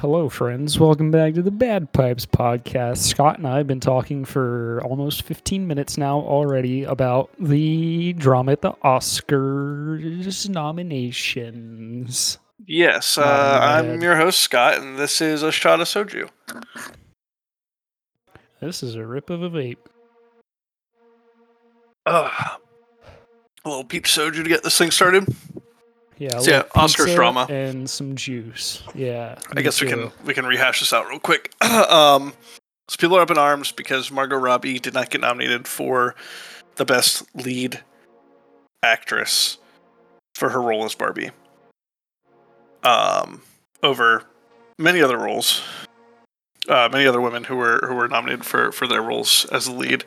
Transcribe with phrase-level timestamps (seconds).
[0.00, 0.78] Hello, friends.
[0.78, 2.98] Welcome back to the Bad Pipes podcast.
[2.98, 8.52] Scott and I have been talking for almost 15 minutes now already about the drama
[8.52, 12.38] at the Oscars nominations.
[12.66, 16.28] Yes, uh, I'm your host, Scott, and this is a shot of soju.
[18.60, 19.78] This is a rip of a vape.
[22.04, 22.60] Ugh.
[23.64, 25.24] A little peach soju to get this thing started.
[26.18, 27.46] Yeah, So, yeah, Oscars drama.
[27.50, 28.82] and some juice.
[28.94, 31.52] Yeah, I guess we can we can rehash this out real quick.
[31.62, 32.32] um,
[32.88, 36.14] so people are up in arms because Margot Robbie did not get nominated for
[36.76, 37.80] the best lead
[38.82, 39.58] actress
[40.34, 41.30] for her role as Barbie.
[42.82, 43.42] Um,
[43.82, 44.24] over
[44.78, 45.62] many other roles,
[46.68, 49.72] uh, many other women who were who were nominated for for their roles as the
[49.72, 50.04] lead.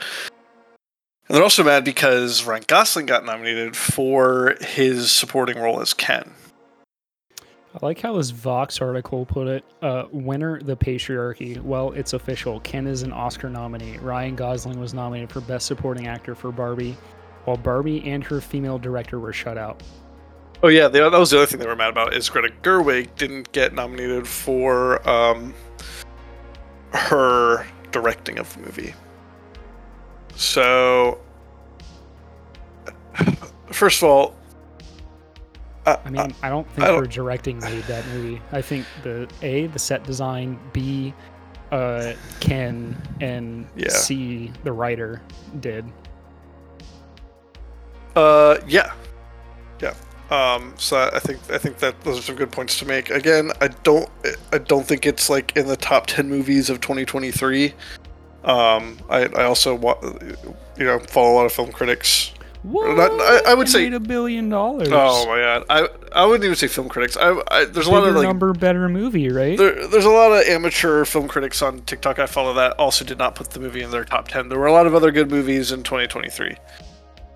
[1.30, 6.34] And they're also mad because Ryan Gosling got nominated for his supporting role as Ken.
[7.40, 9.64] I like how this Vox article put it.
[9.80, 11.62] Uh, winner the patriarchy.
[11.62, 12.60] Well, it's official.
[12.62, 14.00] Ken is an Oscar nominee.
[14.00, 16.98] Ryan Gosling was nominated for Best Supporting Actor for Barbie,
[17.46, 19.84] while Barbie and her female director were shut out.
[20.64, 23.52] Oh yeah, that was the other thing they were mad about is Greta Gerwig didn't
[23.52, 25.54] get nominated for um,
[26.92, 28.96] her directing of the movie.
[30.40, 31.20] So,
[33.74, 34.36] first of all,
[35.86, 38.42] I, I mean, I don't think I don't- her directing made that movie.
[38.54, 41.14] I think the A, the set design, B,
[41.74, 43.90] uh, Ken, and Yeah.
[43.90, 45.22] C, the writer
[45.60, 45.84] did.
[48.16, 48.94] Uh, yeah,
[49.82, 49.94] yeah.
[50.32, 53.10] Um, so I think I think that those are some good points to make.
[53.10, 54.10] Again, I don't
[54.54, 57.74] I don't think it's like in the top ten movies of 2023.
[58.44, 59.98] Um, I I also wa-
[60.78, 62.32] you know follow a lot of film critics.
[62.64, 62.98] What?
[62.98, 64.90] Not- I- I would say- made a billion dollars.
[64.92, 67.16] Oh my god, I I wouldn't even say film critics.
[67.16, 69.58] I, I there's a lot of like number, better movie, right?
[69.58, 73.18] there, there's a lot of amateur film critics on TikTok I follow that also did
[73.18, 74.50] not put the movie in their top 10.
[74.50, 76.56] There were a lot of other good movies in 2023.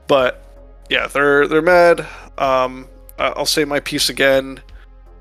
[0.07, 0.43] But
[0.89, 2.05] yeah, they're they're mad.
[2.37, 4.59] Um I'll say my piece again.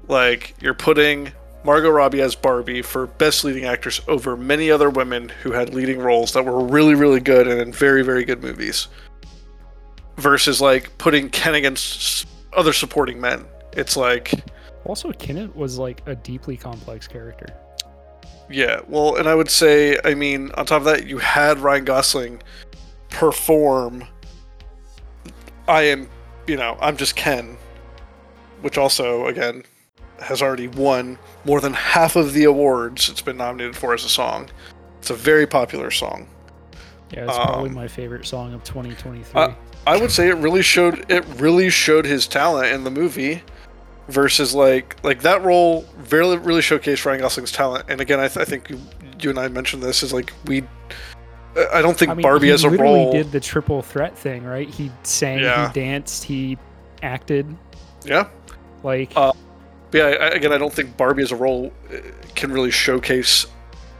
[0.08, 1.30] Like you're putting
[1.64, 5.98] Margot Robbie as Barbie for best leading actress over many other women who had leading
[5.98, 8.88] roles that were really really good and in very very good movies.
[10.16, 13.44] Versus like putting Ken against other supporting men.
[13.72, 14.32] It's like
[14.84, 17.54] Also, Kenneth was like a deeply complex character.
[18.50, 21.84] Yeah, well, and I would say, I mean, on top of that, you had Ryan
[21.84, 22.42] Gosling
[23.08, 24.04] perform.
[25.68, 26.08] I am,
[26.46, 27.56] you know, I'm just Ken,
[28.60, 29.62] which also, again,
[30.22, 34.08] has already won more than half of the awards it's been nominated for as a
[34.08, 34.48] song.
[35.00, 36.28] It's a very popular song.
[37.12, 39.40] Yeah, it's probably Um, my favorite song of 2023.
[39.40, 39.52] uh,
[39.86, 43.42] I would say it really showed it really showed his talent in the movie
[44.08, 47.86] versus like like that role really really showcased Ryan Gosling's talent.
[47.88, 48.80] And again, I, th- I think you,
[49.20, 50.62] you and I mentioned this is like we.
[51.74, 53.12] I don't think I mean, Barbie as a role.
[53.12, 54.70] did the triple threat thing, right?
[54.70, 55.68] He sang, Yeah.
[55.68, 56.56] he danced, he
[57.02, 57.46] acted.
[58.06, 58.28] Yeah,
[58.82, 59.32] Like, Uh,
[59.92, 60.04] but yeah.
[60.06, 61.98] I, again, I don't think Barbie as a role uh,
[62.34, 63.46] can really showcase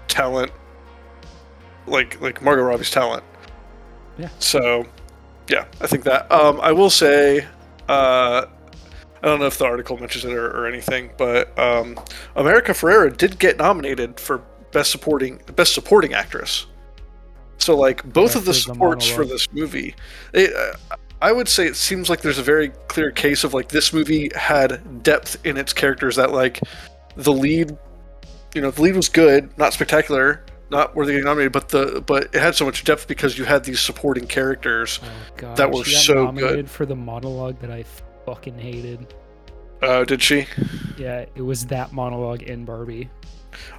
[0.09, 0.51] talent
[1.87, 3.23] like like Margot Robbie's talent.
[4.19, 4.29] Yeah.
[4.39, 4.85] So,
[5.49, 6.31] yeah, I think that.
[6.31, 7.47] Um, I will say,
[7.89, 8.47] uh,
[9.23, 11.99] I don't know if the article mentions it or, or anything, but um,
[12.37, 14.43] America Ferrera did get nominated for
[14.73, 16.67] best supporting best supporting actress.
[17.59, 19.95] So like both Yeah, of the for the supports for this movie,
[20.33, 23.69] it, uh, I would say it seems like there's a very clear case of like
[23.69, 26.59] this movie had depth in its characters that like
[27.15, 27.79] the lead,
[28.57, 32.03] you know, the lead was good, not spectacular, not worthy of getting nominated, but the
[32.05, 34.99] but it had so much depth because you had these supporting characters.
[35.01, 36.69] oh god, that were she got so good.
[36.69, 37.85] for the monologue that I
[38.27, 39.15] fucking hated.
[39.81, 40.47] Uh, did she?
[40.99, 43.09] Yeah, it was that monologue in Barbie.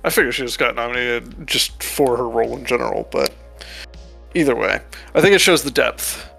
[0.06, 3.34] I figure she just got nominated just for her role in general, but
[4.34, 4.80] either way,
[5.14, 6.30] I think it shows the depth.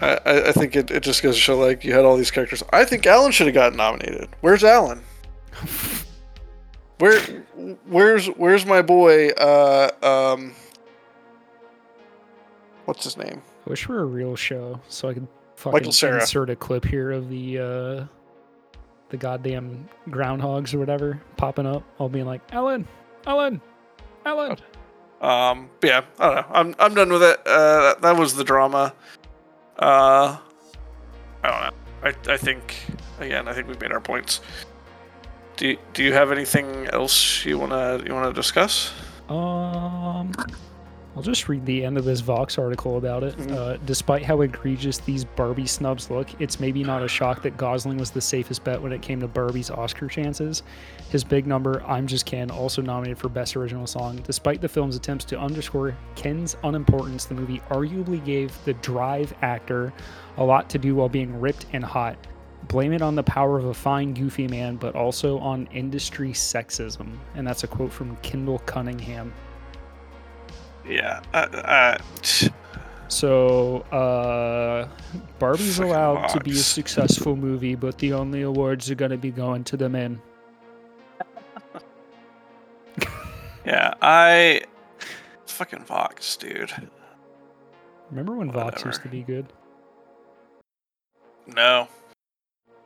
[0.00, 2.62] I, I, think it, it just goes to show like you had all these characters.
[2.72, 4.28] I think Alan should have gotten nominated.
[4.40, 5.02] Where's Alan?
[6.98, 7.20] Where,
[7.86, 9.30] where's where's my boy?
[9.30, 10.54] Uh, um,
[12.84, 13.42] what's his name?
[13.66, 17.10] I wish we were a real show so I could fucking insert a clip here
[17.10, 18.04] of the uh
[19.10, 22.86] the goddamn groundhogs or whatever popping up, all being like, Ellen,
[23.26, 23.60] Ellen,
[24.26, 24.56] Ellen.
[25.20, 26.46] Um, yeah, I don't know.
[26.50, 27.40] I'm I'm done with it.
[27.46, 28.94] Uh, that, that was the drama.
[29.78, 30.36] Uh,
[31.42, 31.70] I don't know.
[32.02, 32.74] I I think
[33.20, 34.40] again, I think we've made our points.
[35.56, 38.92] Do you, do you have anything else you wanna you wanna discuss?
[39.28, 40.32] Um,
[41.18, 43.36] I'll just read the end of this Vox article about it.
[43.36, 43.52] Mhm.
[43.52, 47.98] Uh, despite how egregious these Barbie snubs look, it's maybe not a shock that Gosling
[47.98, 50.62] was the safest bet when it came to Barbie's Oscar chances.
[51.10, 54.20] His big number, I'm Just Ken, also nominated for Best Original Song.
[54.24, 59.92] Despite the film's attempts to underscore Ken's unimportance, the movie arguably gave the Drive actor
[60.36, 62.16] a lot to do while being ripped and hot.
[62.68, 67.08] Blame it on the power of a fine, goofy man, but also on industry sexism.
[67.34, 69.32] And that's a quote from Kendall Cunningham.
[70.88, 71.20] Yeah.
[71.34, 71.98] Uh, uh,
[73.08, 74.88] So, uh,
[75.38, 79.30] Barbie's allowed to be a successful movie, but the only awards are going to be
[79.30, 80.20] going to the men.
[83.64, 83.94] yeah.
[84.02, 84.62] I.
[85.46, 86.70] Fucking Vox, dude.
[88.10, 89.46] Remember when Vox used to be good?
[91.46, 91.88] No,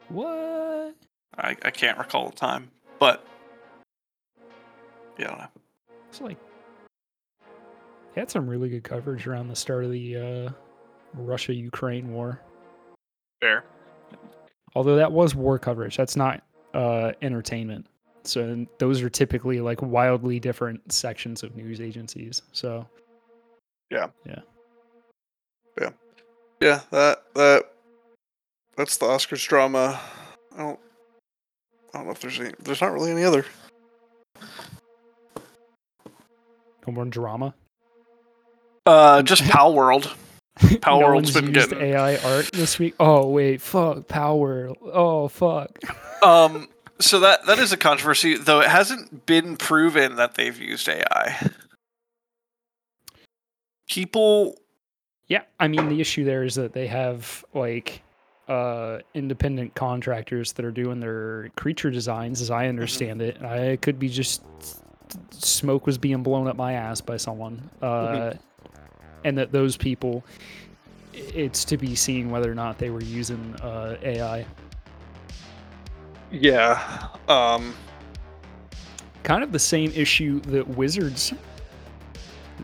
[0.08, 0.94] What?
[1.36, 2.70] I, I can't recall the time,
[3.00, 3.26] but
[5.18, 5.46] yeah, I don't know.
[6.08, 6.36] It's like
[8.20, 10.50] had some really good coverage around the start of the uh,
[11.14, 12.40] Russia-Ukraine war.
[13.40, 13.64] Fair.
[14.74, 16.42] Although that was war coverage, that's not
[16.74, 17.86] uh, entertainment.
[18.24, 22.42] So those are typically like wildly different sections of news agencies.
[22.52, 22.86] So
[23.90, 24.40] Yeah, yeah,
[25.80, 25.90] yeah,
[26.60, 26.80] yeah.
[26.90, 27.72] that that
[28.76, 30.00] that's the Oscars drama.
[30.54, 30.78] I don't
[31.92, 33.44] I don't know if there's any there's not really any other.
[36.86, 37.54] no more drama.
[38.86, 40.12] Uh just Palworld.
[40.80, 42.94] Pal no World's been used getting AI art this week.
[43.00, 44.70] Oh wait, fuck Power.
[44.82, 45.78] Oh fuck.
[46.22, 46.68] um
[47.00, 51.50] so that that is a controversy, though it hasn't been proven that they've used AI.
[53.88, 54.56] People
[55.28, 58.02] Yeah, I mean the issue there is that they have like
[58.48, 63.42] uh independent contractors that are doing their creature designs as I understand it.
[63.42, 64.42] I it could be just
[65.30, 67.70] smoke was being blown up my ass by someone.
[67.80, 68.34] Uh
[69.24, 70.24] and that those people
[71.12, 74.46] it's to be seen whether or not they were using uh AI.
[76.30, 77.08] Yeah.
[77.28, 77.74] Um
[79.22, 81.32] Kind of the same issue that Wizards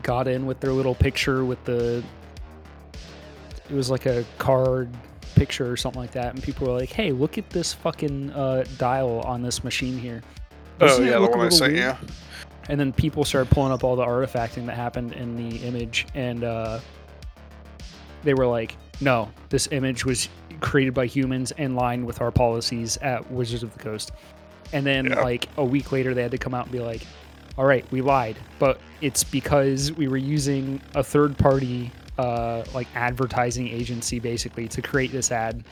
[0.02, 2.02] got in with their little picture with the
[3.68, 4.88] it was like a card
[5.34, 8.64] picture or something like that and people were like hey look at this fucking uh,
[8.78, 10.22] dial on this machine here
[10.80, 11.92] Oh Doesn't it yeah, the one I sent you.
[12.68, 16.06] And then people started pulling up all the artifacting that happened in the image.
[16.14, 16.80] And uh,
[18.24, 20.28] they were like no this image was
[20.60, 24.10] created by humans in line with our policies at wizards of the coast.
[24.72, 25.20] And then Yeah.
[25.22, 27.02] like a week later they had to come out and be like
[27.56, 28.36] all right we lied.
[28.58, 34.82] But it's because we were using a third party uh, like advertising agency basically to
[34.82, 35.64] create this ad.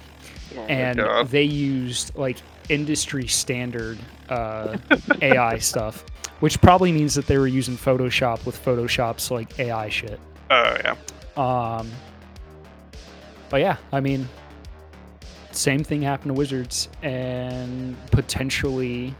[0.56, 1.28] Oh and God.
[1.28, 2.36] they used like
[2.68, 3.98] industry standard
[4.28, 4.76] uh,
[5.20, 6.04] AI stuff,
[6.40, 10.20] which probably means that they were using Photoshop with Photoshop's like AI shit.
[10.50, 10.96] Oh yeah.
[11.36, 11.90] Um,
[13.48, 14.28] but yeah, I mean,
[15.52, 19.14] same thing happened to Wizards, and potentially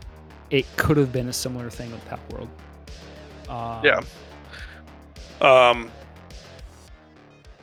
[0.51, 2.49] it could have been a similar thing with Pal World.
[3.49, 4.01] Um, Yeah.
[5.41, 5.91] Um.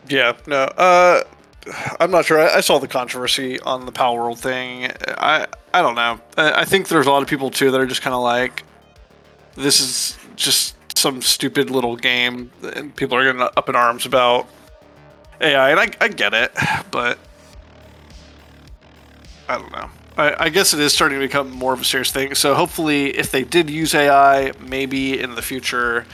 [0.09, 0.33] Yeah.
[0.47, 0.63] No.
[0.63, 1.23] Uh.
[1.99, 2.39] I'm not sure.
[2.41, 4.91] I, I saw the controversy on the Palworld thing.
[5.17, 6.19] I I don't know.
[6.37, 8.63] I, I think there's a lot of people too that are just kind of like,
[9.55, 14.47] this is just some stupid little game, and people are getting up in arms about
[15.41, 16.51] AI, and I I get it,
[16.91, 17.17] but
[19.47, 19.89] I don't know.
[20.17, 22.35] I, I guess it is starting to become more of a serious thing.
[22.35, 26.05] So hopefully, if they did use AI, maybe in the future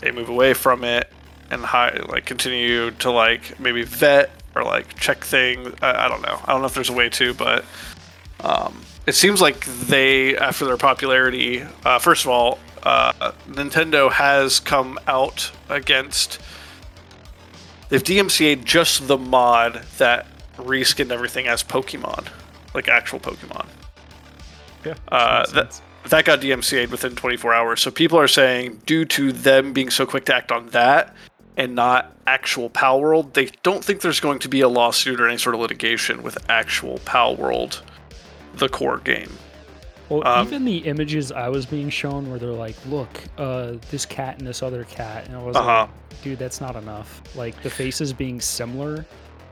[0.00, 1.12] they move away from it
[1.50, 5.74] and hi- like continue to like maybe vet or like check things.
[5.82, 6.38] I, I don't know.
[6.44, 7.64] I don't know if there's a way to, but
[8.40, 14.60] um, it seems like they, after their popularity, uh, first of all, uh, Nintendo has
[14.60, 16.38] come out against.
[17.88, 20.26] They've DMCA'd just the mod that
[20.58, 22.28] reskinned everything as Pokemon,
[22.74, 23.66] like actual Pokemon.
[24.84, 24.94] yeah.
[25.08, 27.80] Uh, that- that got DMCA'd within 24 hours.
[27.82, 31.14] So people are saying, due to them being so quick to act on that
[31.56, 35.36] and not actual Palworld, they don't think there's going to be a lawsuit or any
[35.36, 37.82] sort of litigation with actual Palworld,
[38.54, 39.30] the core game.
[40.08, 44.06] Well, Um, even the images I was being shown where they're like, look, uh, this
[44.06, 45.26] cat and this other cat.
[45.28, 45.80] And I was Uh-huh.
[45.82, 47.20] like, dude, that's not enough.
[47.34, 49.04] Like, the faces being similar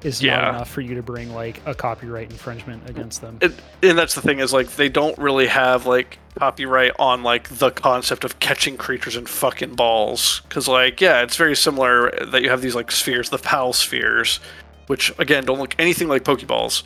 [0.03, 0.37] is Yeah.
[0.41, 3.39] not enough for you to bring, like, a copyright infringement against them.
[3.43, 7.49] And, and that's the thing is like they don't really have like copyright on like
[7.49, 12.43] the concept of catching creatures in fucking balls because like yeah it's very similar that
[12.43, 14.39] you have these like spheres the pal spheres
[14.87, 16.83] which again don't look anything like pokeballs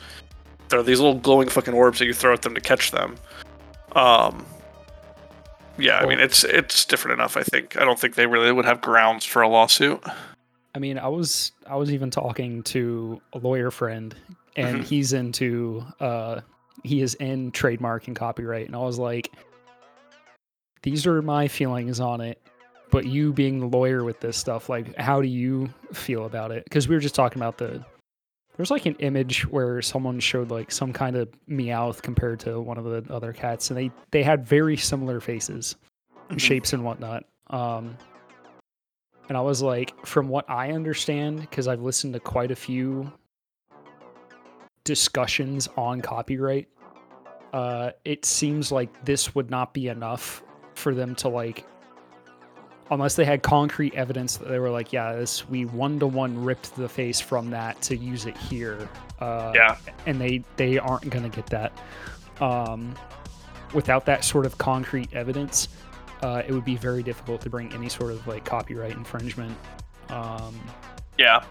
[0.71, 3.15] they're these little glowing fucking orbs that you throw at them to catch them
[3.95, 4.45] um
[5.77, 7.37] yeah, I mean it's it's different enough.
[7.37, 10.03] I think I don't think they really would have grounds for a lawsuit.
[10.75, 14.13] I mean, I was I was even talking to a lawyer friend,
[14.55, 14.83] and Mhm.
[14.83, 16.41] he's into uh
[16.83, 19.31] he is in trademark and copyright, and I was like,
[20.83, 22.39] these are my feelings on it.
[22.91, 26.63] But you being the lawyer with this stuff, like, how do you feel about it?
[26.65, 27.83] Because we were just talking about the
[28.61, 32.77] there's like an image where someone showed like some kind of meowth compared to one
[32.77, 35.75] of the other cats, and they they had very similar faces,
[36.29, 36.43] and Mhm.
[36.43, 37.23] shapes and whatnot.
[37.47, 37.97] Um,
[39.29, 43.11] and I was like, from what I understand, because I've listened to quite a few
[44.83, 46.67] discussions on copyright,
[47.53, 50.43] uh, it seems like this would not be enough
[50.75, 51.65] for them to like,
[52.91, 56.43] unless they had concrete evidence that they were like, yeah, this we one to one
[56.43, 58.87] ripped the face from that to use it here.
[59.19, 61.71] Uh, Yeah, and they they aren't going to get that.
[62.39, 62.93] Um,
[63.73, 65.69] without that sort of concrete evidence,
[66.21, 69.57] uh, it would be very difficult to bring any sort of like copyright infringement
[70.09, 70.59] um,
[71.17, 71.43] yeah,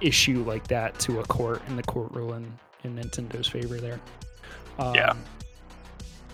[0.00, 4.00] issue like that to a court, and the court ruling in, in Nintendo's favor there.
[4.78, 5.14] Um, Yeah.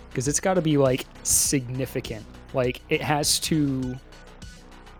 [0.09, 2.25] because it's got to be like significant.
[2.53, 3.95] Like it has to.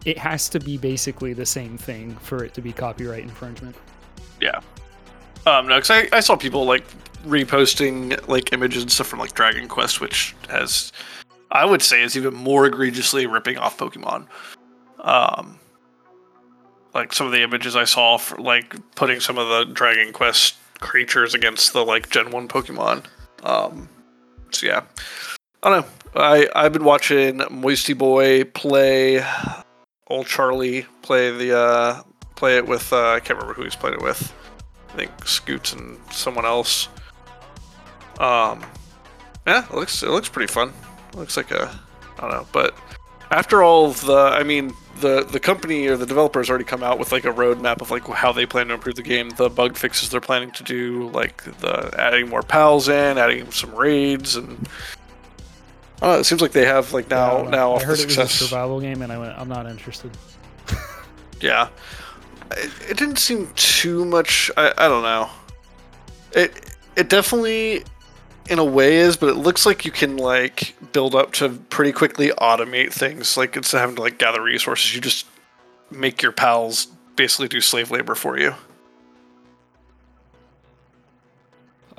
[0.06, 3.76] It has to be basically the same thing for it to be copyright infringement.
[4.40, 4.62] yeah.
[5.46, 6.86] Um, no, because I, I saw people like
[7.26, 10.92] reposting like images and stuff from like Dragon Quest, which has,
[11.52, 14.28] I would say, is even more egregiously ripping off Pokemon.
[15.00, 15.60] Um,
[16.94, 20.56] like some of the images I saw for like putting some of the Dragon Quest
[20.80, 23.04] creatures against the like Gen One Pokemon.
[23.44, 23.90] Um,
[24.52, 24.84] so yeah,
[25.64, 26.22] I don't know.
[26.22, 29.24] I I've been watching Moisty Boy play
[30.08, 32.02] old Charlie play the uh
[32.36, 34.34] play it with uh, I can't remember who he's playing it with.
[34.90, 36.88] I think Scoots and someone else.
[38.20, 38.66] Um,
[39.46, 40.74] yeah, it looks it looks pretty fun.
[41.10, 41.70] It looks like a
[42.18, 42.76] I don't know, but
[43.32, 47.12] after all the, I mean, the the company or the developers already come out with
[47.12, 50.10] like a roadmap of like how they plan to improve the game, the bug fixes
[50.10, 54.68] they're planning to do, like the adding more pals in, adding some raids, and
[56.02, 58.80] It seems like they have like now don't now I heard it was a survival
[58.80, 60.12] game, and I went, I'm not interested.
[61.42, 61.70] Yeah.
[62.52, 64.52] It, it didn't seem too much.
[64.58, 65.30] I, I don't know.
[66.34, 67.84] It it definitely,
[68.50, 71.92] in a way, is, but it looks like you can like build up to pretty
[71.92, 73.38] quickly automate things.
[73.38, 75.26] Like instead of having to like gather resources, you just
[75.92, 78.54] make your pals basically do slave labor for you.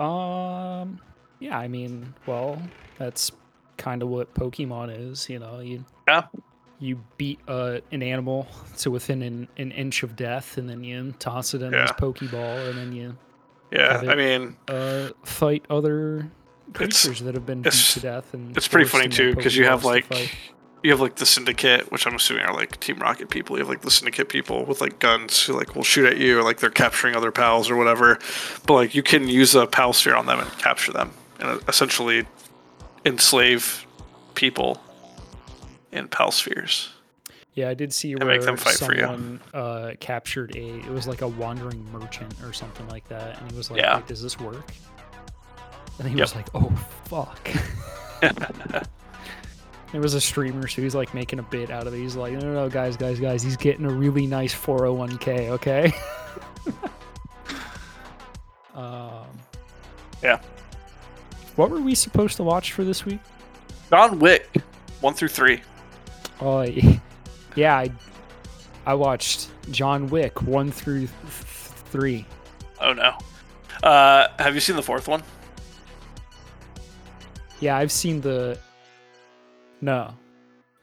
[0.03, 1.01] Um,
[1.41, 2.61] yeah, I mean, well,
[2.99, 3.33] that's
[3.81, 5.29] kind of what Pokemon is.
[5.29, 6.25] You know, you Yeah.
[6.79, 8.47] you beat uh, an animal
[8.79, 12.69] to within an, an inch of death, and then you toss it in this Pokeball,
[12.69, 13.17] and then you
[13.73, 16.31] Yeah, it- I mean, uh, fight other
[16.75, 18.33] creatures that have been beat to death.
[18.35, 20.07] And it's pretty funny too because you have like
[20.83, 23.57] you have like the syndicate, which I'm assuming are like Team Rocket people.
[23.57, 26.39] You have like the syndicate people with like guns who like will shoot at you,
[26.39, 28.19] or like they're capturing other pals or whatever.
[28.67, 32.27] But like you can use a pal sphere on them and capture them, and essentially
[33.05, 33.87] enslave
[34.35, 34.81] people
[35.93, 36.91] in pal spheres.
[37.55, 39.01] Yeah, I did see and where make them fight for you.
[39.01, 40.79] someone uh, captured a.
[40.79, 43.97] It was like a wandering merchant or something like that, and he was like, Yeah.
[43.97, 44.71] "Wait, does this work?"
[45.99, 46.21] And he Yep.
[46.23, 46.71] was like, "Oh
[47.05, 47.51] fuck."
[49.93, 51.99] There was a streamer, so he's like making a bit out of it.
[51.99, 53.43] He's like, "No, no, no, guys, guys, guys.
[53.43, 55.93] He's getting a really nice 401k, okay?"
[58.75, 59.27] um,
[60.23, 60.41] Yeah.
[61.61, 63.19] What were we supposed to watch for this week?
[63.91, 64.49] John Wick,
[65.03, 65.61] one through three.
[66.41, 66.63] Oh,
[67.55, 67.93] yeah, I,
[68.87, 71.11] I watched John Wick one through th-
[71.91, 72.25] three.
[72.81, 73.13] Oh no.
[73.83, 75.23] Uh, have you seen the fourth one?
[77.61, 78.59] Yeah, I've seen the.
[79.83, 80.15] No.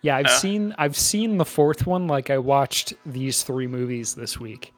[0.04, 0.32] Yeah, I've No?
[0.32, 2.06] seen I've seen the fourth one.
[2.06, 4.76] Like I watched these three movies this week.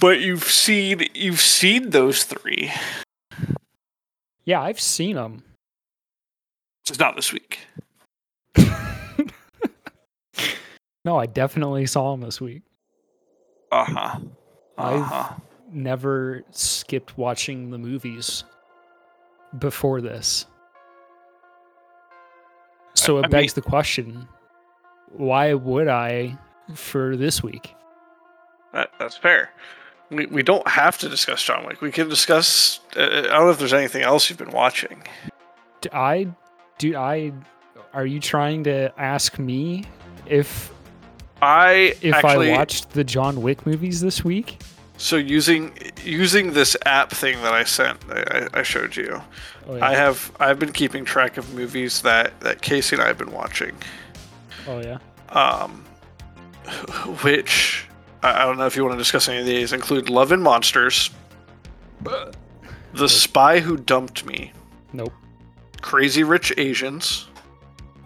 [0.00, 2.72] But you've seen you've seen those three.
[4.44, 5.42] Yeah, I've seen them.
[6.84, 7.58] Just not this week.
[11.04, 12.62] no, I definitely saw them this week.
[13.72, 14.18] Uh huh.
[14.78, 15.34] Uh huh.
[15.72, 18.44] Never skipped watching the movies
[19.58, 20.46] before this.
[22.94, 24.28] So I- it I begs the question:
[25.12, 26.38] Why would I
[26.74, 27.74] for this week?
[28.74, 29.50] That, that's fair.
[30.10, 31.80] We, we don't have to discuss John Wick.
[31.80, 32.80] We can discuss.
[32.94, 35.02] Uh, I don't know if there's anything else you've been watching.
[35.80, 36.28] Do I
[36.78, 37.32] do I
[37.94, 39.84] are you trying to ask me
[40.26, 40.72] if
[41.40, 44.60] I if actually I watched the John Wick movies this week?
[44.96, 49.22] So using using this app thing that I sent, I, I showed you.
[49.68, 49.86] Oh yeah.
[49.86, 53.32] I have I've been keeping track of movies that that Casey and I have been
[53.32, 53.74] watching.
[54.68, 54.98] oh yeah.
[55.28, 55.84] Um,
[57.22, 57.86] which
[58.24, 59.72] I, I don't know if you want to discuss any of these.
[59.72, 61.10] Include Love and Monsters,
[62.94, 64.52] The Spy Who Dumped Me,
[64.92, 65.12] Nope.
[65.82, 67.26] Crazy Rich Asians,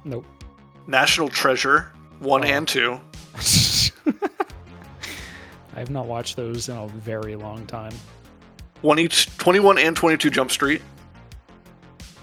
[0.04, 0.26] Nope.
[0.86, 2.48] National Treasure one Oh.
[2.48, 3.00] and two,
[5.76, 7.92] I have not watched those in a very long time.
[8.80, 10.82] one each 21 and 22 Jump Street,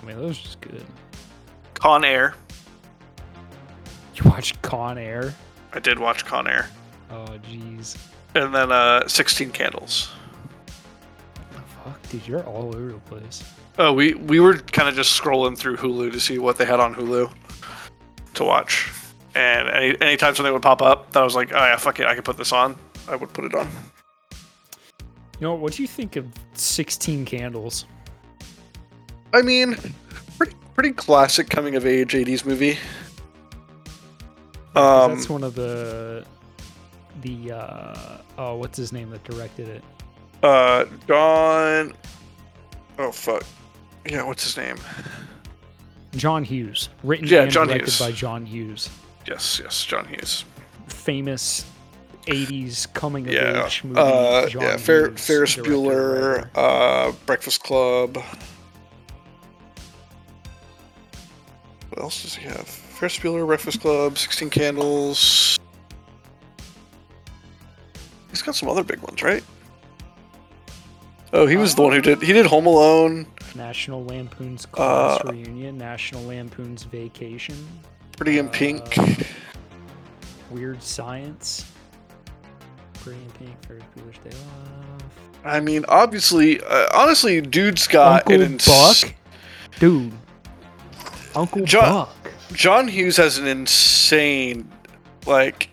[0.01, 0.83] I mean, those are just good.
[1.75, 2.35] Con Air.
[4.15, 5.33] You watch Con Air?
[5.73, 6.69] I did watch Con Air,
[7.15, 7.95] Oh jeez.
[8.35, 10.11] and then uh, 16 Candles.
[11.83, 13.43] Fuck, dude, you're all over the place.
[13.77, 16.79] Oh, we we were kind of just scrolling through Hulu to see what they had
[16.79, 17.31] on Hulu
[18.33, 18.91] to watch,
[19.35, 22.07] and any anytime something would pop up, that I was like, oh yeah, fuck it,
[22.07, 22.75] I can put this on.
[23.07, 23.69] I would put it on.
[25.39, 27.85] You know, what do you think of 16 Candles?
[29.33, 29.77] I mean,
[30.37, 32.77] pretty pretty classic coming of age '80s movie.
[34.75, 36.25] Um, that's one of the
[37.21, 39.83] the uh oh, what's his name that directed it?
[40.43, 41.93] uh, John.
[42.99, 43.43] Oh fuck.
[44.09, 44.77] Yeah, what's his name?
[46.15, 47.99] John Hughes, written Yeah, and John directed Hughes.
[47.99, 48.89] by John Hughes,
[49.27, 50.45] Yes, yes, John Hughes.
[50.87, 51.65] famous
[52.27, 53.99] 80s coming of Yeah, age movie.
[53.99, 54.77] uh, John yeah.
[54.77, 58.17] Fer- Hughes, Ferris Bueller, uh, Breakfast Club.
[61.89, 62.67] What else does he have?
[62.67, 65.57] Ferris Bueller, Breakfast Club, Sixteen Candles.
[68.35, 69.41] He's got some other big ones, right?
[71.31, 72.21] Oh, he was the one who did.
[72.21, 77.55] He did Home Alone, National Lampoon's Class Uh, Reunion, National Lampoon's Vacation,
[78.17, 78.83] Pretty in Uh, Pink.
[80.51, 81.65] Weird Science,
[82.95, 85.03] Pretty in Pink, Ferris Bueller's Day Off,
[85.45, 89.13] I mean, obviously, uh, honestly, dude's got Uncle an ins- Buck,
[89.79, 90.11] dude,
[91.35, 92.31] Uncle John- Buck.
[92.51, 94.69] John Hughes has an insane,
[95.25, 95.69] like,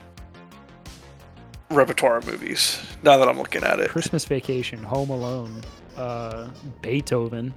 [1.75, 2.81] repertoire of movies.
[3.03, 5.63] Now that I'm looking at it, Christmas Vacation, Home Alone,
[5.97, 6.49] uh,
[6.81, 7.53] Beethoven.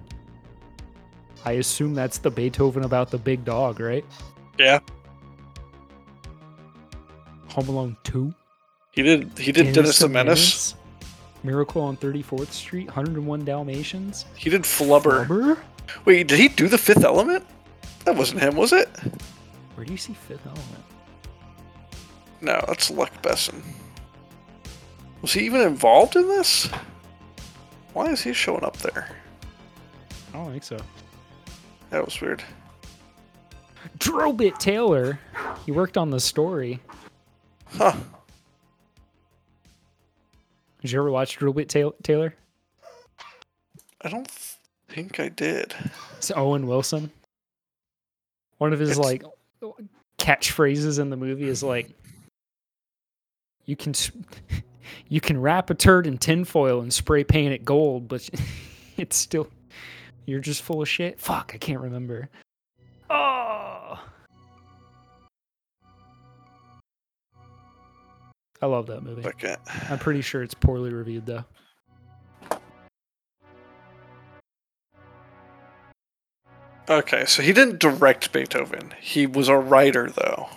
[1.45, 4.03] I assume that's the Beethoven about the big dog, right?
[4.57, 4.79] yeah,
[7.49, 8.33] Home Alone 2.
[8.91, 9.37] he did.
[9.37, 10.75] He did Dennis the Menace.
[11.43, 14.25] Miracle on 34th Street, 101 Dalmatians.
[14.35, 15.27] He did Flubber.
[15.27, 15.59] Flubber?
[16.05, 17.45] Wait, did he do the Fifth Element?
[18.05, 18.89] That wasn't him, was it?
[19.75, 20.83] Where do you see Fifth Element?
[22.41, 23.61] No, that's Luc Besson.
[25.25, 26.69] Was he even involved in this?
[27.93, 29.09] Why is he showing up there?
[30.31, 30.77] I don't think so.
[31.89, 32.43] That was weird.
[33.97, 35.19] Drillbit Taylor.
[35.65, 36.79] He worked on the story.
[37.69, 37.95] Huh.
[40.83, 42.35] Did you ever watch Drillbit Ta- Taylor?
[44.01, 44.29] I don't
[44.89, 45.73] think I did.
[46.17, 47.09] It's Owen Wilson.
[48.59, 49.23] One of his It's- like
[50.19, 51.89] catchphrases in the movie is like,
[53.65, 54.11] "You can s-
[55.09, 58.27] you can wrap a turd in tinfoil and spray paint it gold, but
[58.97, 59.47] it's still
[60.25, 62.29] you're just full of shit." Fuck, I can't remember.
[63.09, 63.99] Oh,
[68.61, 69.25] I love that movie.
[69.25, 69.55] Okay.
[69.89, 71.45] I'm pretty sure it's poorly reviewed though.
[76.87, 78.93] Okay, so he didn't direct Beethoven.
[79.01, 80.49] He was a writer, though.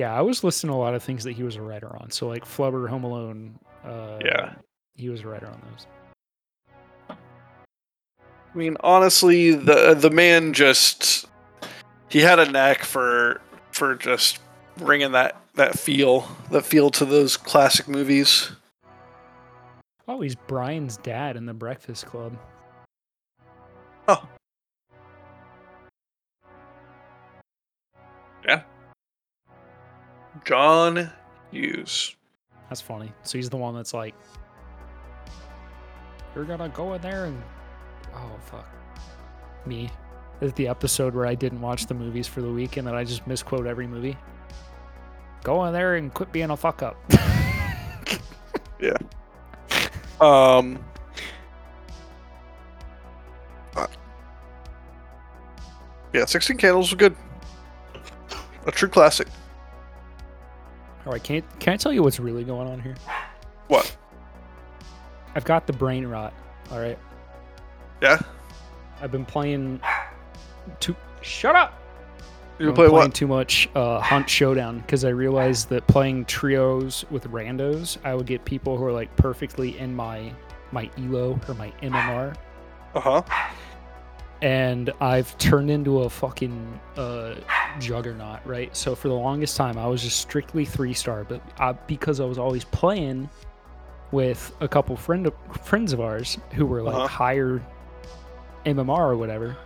[0.00, 2.10] Yeah, I was listening to a lot of things that he was a writer on.
[2.10, 3.58] So like Flubber, Home Alone.
[3.84, 4.54] Uh, Yeah.
[4.96, 5.86] he was a writer on those.
[7.10, 11.26] I mean, honestly, the the man just
[12.08, 14.38] he had a knack for for just
[14.78, 18.52] bringing that that feel that feel to those classic movies.
[20.08, 22.38] Oh, he's Brian's dad in the Breakfast Club.
[24.08, 24.26] Oh.
[28.48, 28.62] Yeah.
[30.44, 31.10] John
[31.50, 32.16] Hughes.
[32.68, 33.12] That's funny.
[33.22, 34.14] So he's the one that's like,
[36.34, 37.42] "You're gonna go in there and
[38.14, 38.68] oh fuck
[39.66, 39.90] me."
[40.38, 42.94] This is the episode where I didn't watch the movies for the week and then
[42.94, 44.16] I just misquote every movie.
[45.42, 46.96] Go in there and quit being a fuck up.
[48.80, 48.96] Yeah.
[50.20, 50.82] Um.
[53.76, 53.86] uh,
[56.14, 57.14] yeah, Sixteen Candles was good.
[58.66, 59.28] A true classic.
[61.10, 62.94] All right, can I, can I tell you what's really going on here?
[63.66, 63.96] What?
[65.34, 66.32] I've got the brain rot.
[66.70, 66.96] All right.
[68.00, 68.20] Yeah.
[69.00, 69.80] I've been playing.
[70.78, 70.94] too.
[71.20, 71.74] shut up.
[72.60, 73.14] You I'm play playing what?
[73.14, 78.26] too much uh, Hunt Showdown because I realized that playing trios with randos, I would
[78.26, 80.32] get people who are like perfectly in my
[80.70, 82.36] my elo or my MMR,
[82.94, 83.22] Uh huh.
[84.42, 87.34] and I've turned into a fucking uh,
[87.78, 88.74] juggernaut, right?
[88.76, 92.24] So for the longest time, I was just strictly three star, but I, because I
[92.24, 93.28] was always playing
[94.12, 95.30] with a couple friend
[95.62, 97.06] friends of ours who were like Uh-huh.
[97.06, 97.62] higher
[98.66, 99.56] MMR or whatever.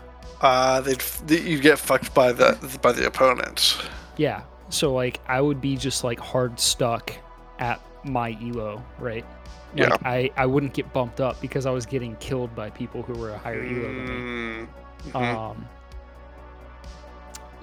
[0.41, 3.79] Uh, they'd f- you get fucked by the by the opponents.
[4.17, 4.43] Yeah.
[4.69, 7.13] So like I would be just like hard stuck
[7.59, 9.25] at my elo, right?
[9.77, 9.97] Like, Yeah.
[10.05, 13.31] I I wouldn't get bumped up because I was getting killed by people who were
[13.31, 14.67] a higher elo than me.
[15.07, 15.35] Mm, mhm.
[15.51, 15.69] Um.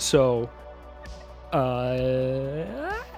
[0.01, 0.49] So,
[1.53, 2.63] uh,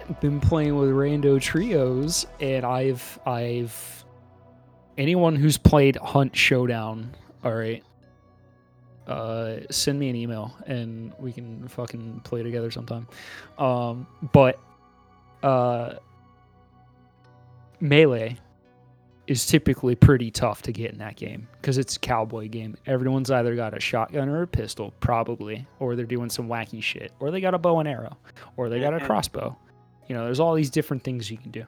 [0.10, 4.04] I've been playing with rando trios, and I've I've
[4.98, 7.16] anyone who's played Hunt Showdown.
[7.46, 7.82] All right.
[9.08, 13.08] Uh, send me an email and we can fucking play together sometime.
[13.58, 14.60] Um, but
[15.42, 15.96] uh,
[17.82, 18.38] melee
[19.28, 22.76] is typically pretty tough to get in that game because it's a cowboy game.
[22.86, 27.12] Everyone's either got a shotgun or a pistol, probably, or they're doing some wacky shit,
[27.20, 28.18] or they got a bow and arrow,
[28.58, 29.58] or they got a crossbow.
[30.08, 31.66] You know, there's all these different things you can do.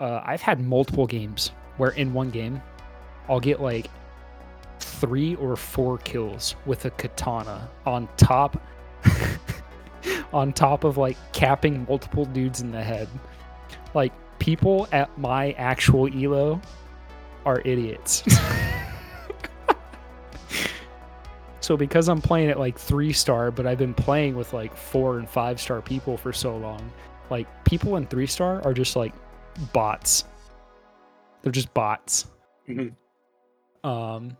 [0.00, 2.62] Uh, I've had multiple games where in one game,
[3.28, 3.90] I'll get like
[4.80, 8.60] three or four kills with a katana on top,
[10.32, 13.08] on top of like capping multiple dudes in the head.
[13.92, 14.12] Like
[14.44, 16.60] people at my actual elo
[17.46, 18.22] are idiots.
[21.60, 25.18] so because I'm playing at like three star, but I've been playing with like four
[25.18, 26.92] and five star people for so long,
[27.30, 29.14] like people in three star are just like
[29.72, 30.26] bots.
[31.40, 32.26] They're just bots.
[32.68, 32.92] Mhm.
[33.82, 34.36] Um,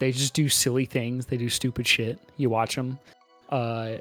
[0.00, 1.26] they just do silly things.
[1.26, 2.18] They do stupid shit.
[2.38, 2.98] You watch them.
[3.50, 3.98] Uh,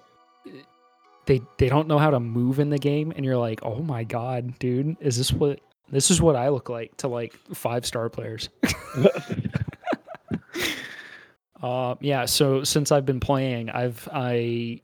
[1.26, 4.04] they they don't know how to move in the game, and you're like, oh my
[4.04, 5.60] god, dude, is this what
[5.92, 8.50] this is what I look like to like five star players?
[11.62, 12.26] Um, yeah.
[12.26, 14.82] So since I've been playing, I've I.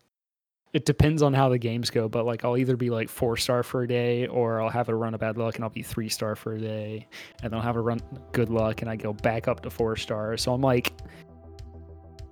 [0.71, 3.63] It depends on how the games go, but like I'll either be like four star
[3.63, 6.09] for a day, or I'll have a run of bad luck and I'll be three
[6.09, 7.07] star for a day,
[7.41, 7.99] and then I'll have a run
[8.33, 10.37] good luck and I go back up to four star.
[10.37, 10.93] So I'm like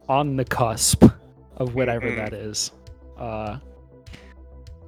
[0.08, 1.04] on the cusp
[1.56, 2.16] of whatever Mhm.
[2.18, 2.72] that is.
[3.18, 3.58] Uh,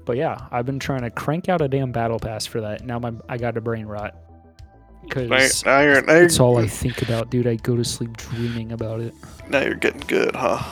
[0.09, 2.83] but yeah, I've been trying to crank out a damn battle pass for that.
[2.83, 4.15] Now my I got a brain rot
[5.03, 7.45] because now you're now you're, it's all I think about, dude.
[7.45, 9.13] I go to sleep dreaming about it.
[9.49, 10.63] now you're getting good, huh?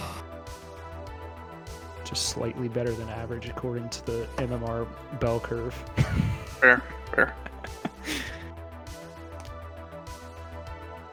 [2.04, 4.88] Just slightly better than average according to the MMR
[5.20, 5.76] bell curve.
[6.60, 6.82] Fair,
[7.14, 7.36] fair.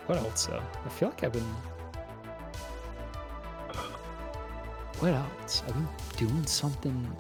[0.07, 0.63] What else though?
[0.87, 1.55] I feel like I've been.
[3.69, 3.75] Uh.
[5.01, 5.63] What else?
[5.69, 7.15] I've been doing something.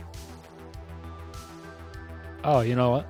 [2.44, 3.06] Oh, you know what?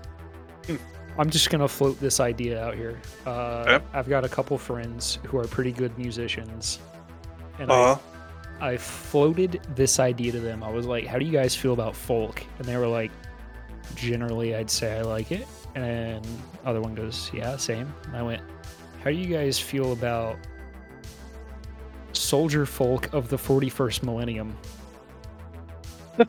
[1.18, 3.00] I'm just gonna float this idea out here.
[3.26, 3.84] Uh, Okay.
[3.92, 6.80] I've got a couple friends who are pretty good musicians,
[7.60, 7.96] and Uh,
[8.60, 10.64] I, I floated this idea to them.
[10.64, 13.12] I was like, "How do you guys feel about folk?" And they were like,
[13.94, 16.26] "Generally, I'd say I like it." And
[16.64, 18.42] other one goes, "Yeah, same." And I went,
[19.04, 20.36] "How do you guys feel about
[22.12, 24.56] soldier folk of the 41st millennium?"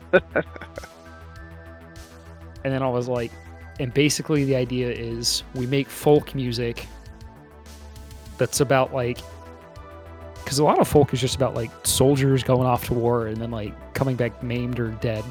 [2.66, 3.30] and then I was like,
[3.78, 6.86] and basically the idea is we make folk music
[8.38, 9.18] that's about like
[10.42, 13.36] because a lot of folk is just about like soldiers going off to war and
[13.36, 15.24] then like coming back maimed or dead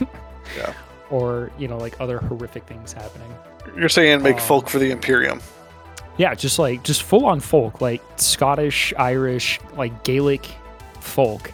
[0.56, 0.72] Yeah.
[1.10, 3.32] or you know like other horrific things happening
[3.76, 5.40] you're saying make Um, folk for the Imperium.
[6.18, 10.44] yeah just like just full on folk like scottish irish like gaelic
[11.00, 11.50] folk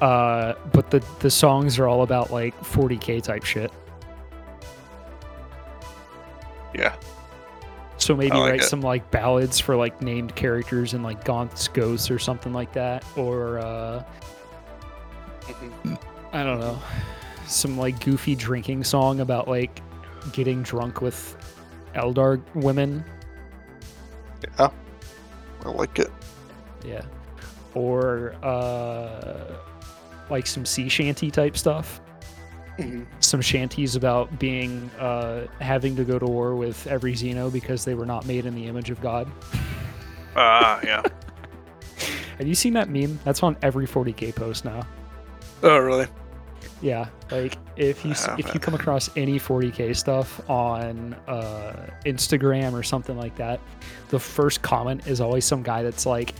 [0.00, 3.70] uh but the the songs are all about like 40k type shit
[6.74, 6.94] Yeah.
[7.98, 8.64] So maybe like write it.
[8.64, 13.04] some like ballads for like named characters and like Gaunt's Ghosts or something like that,
[13.16, 14.04] or uh.
[16.32, 16.80] I don't know,
[17.46, 19.80] some like goofy drinking song about like
[20.32, 21.36] getting drunk with
[21.94, 23.04] Eldar women.
[24.58, 24.70] Yeah.
[25.64, 26.10] I like it.
[26.84, 27.02] Yeah,
[27.74, 29.54] or uh,
[30.30, 32.00] like some sea shanty type stuff.
[32.78, 33.06] Mhm.
[33.20, 37.94] Some shanties about being uh, having to go to war with every Xeno because they
[37.94, 39.30] were not made in the image of God.
[40.36, 41.02] Ah, yeah.
[42.38, 43.20] Have you seen that meme?
[43.24, 44.86] That's on every 40k post now.
[45.62, 46.06] Oh, really?
[46.80, 51.90] Yeah, like if you s I if you come across any 40k stuff on uh,
[52.04, 53.60] Instagram or something like that,
[54.08, 56.34] the first comment is always some guy that's like,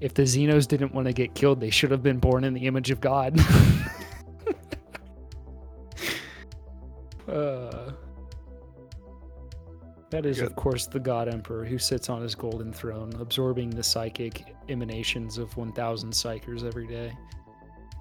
[0.00, 2.66] If the Xenos didn't want to get killed, they should have been born in the
[2.66, 3.38] image of God.
[7.32, 7.92] uh,
[10.10, 10.46] that is, Good.
[10.48, 15.38] of course, the God Emperor who sits on his golden throne, absorbing the psychic emanations
[15.38, 17.16] of 1,000 psykers every day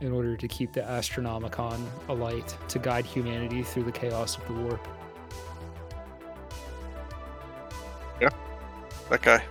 [0.02, 4.54] in order to keep the Astronomicon alight to guide humanity through the chaos of the
[4.54, 4.88] warp.
[8.20, 8.30] Yeah,
[9.10, 9.44] that guy.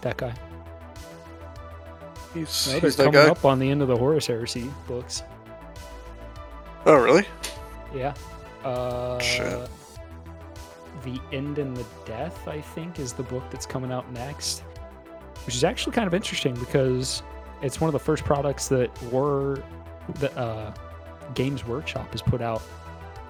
[0.00, 0.32] That guy.
[2.32, 3.28] He's, No, he's coming guy.
[3.28, 5.22] up on the end of the Horus Heresy books.
[6.84, 7.26] Oh, really?
[7.94, 8.14] Yeah.
[8.66, 9.68] Uh, Shit.
[11.04, 14.64] The End and the Death, I think, is the book that's coming out next,
[15.44, 17.22] which is actually kind of interesting because
[17.62, 19.62] it's one of the first products that were
[20.14, 20.74] the uh,
[21.34, 22.60] Games Workshop has put out,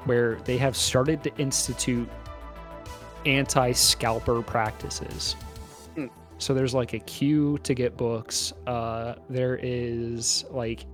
[0.07, 2.09] where they have started to institute
[3.27, 5.35] anti-scalper practices.
[5.96, 6.07] Hmm.
[6.38, 8.55] So there's like a queue to get books.
[8.66, 10.87] Uh, there is like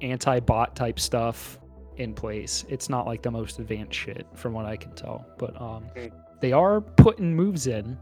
[0.00, 1.58] anti-bot type stuff
[1.96, 2.64] in place.
[2.68, 6.06] It's not like the most advanced shit from what I can tell, but um, Hmm.
[6.40, 7.96] they are putting moves in.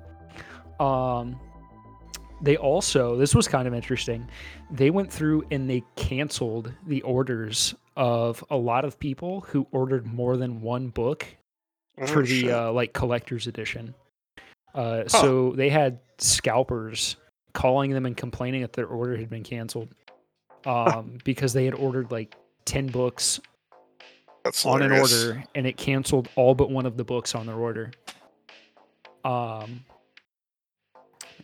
[0.79, 1.39] Um,
[2.43, 4.27] they also this was kind of interesting.
[4.71, 10.07] They went through and they canceled the orders of a lot of people who ordered
[10.07, 11.27] more than one book
[11.99, 13.95] Oh, for the uh, like collector's edition.
[14.75, 17.17] Uh, So they had scalpers
[17.53, 19.89] calling them and complaining that their order had been canceled
[20.65, 23.39] um, because they had ordered like ten books
[24.45, 27.57] That's on an order and it canceled all but one of the books on their
[27.57, 27.93] order.
[29.25, 29.85] Um,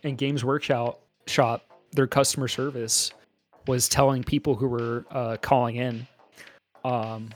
[0.03, 3.11] and Games Workshop shop their customer service
[3.67, 6.07] was telling people who were uh, calling in
[6.83, 7.29] um,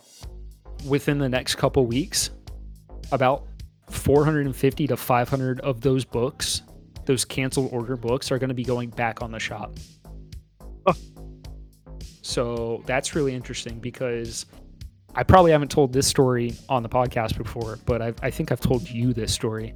[0.88, 2.32] within the next couple weeks
[3.12, 3.46] about
[3.90, 6.62] 450 to 500 of those books
[7.06, 9.76] those canceled order books are going to be going back on the shop
[10.88, 10.94] Huh.
[12.22, 14.46] so that's really interesting because
[15.14, 18.62] I probably haven't told this story on the podcast before, but I've, I think I've
[18.62, 19.74] told you this story.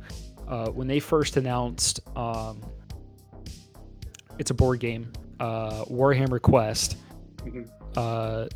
[0.48, 2.62] Uh, when they first announced, um,
[4.40, 6.98] it's a board game, uh, Warhammer Quest.
[7.40, 7.68] Mhm.
[7.98, 8.48] Uh,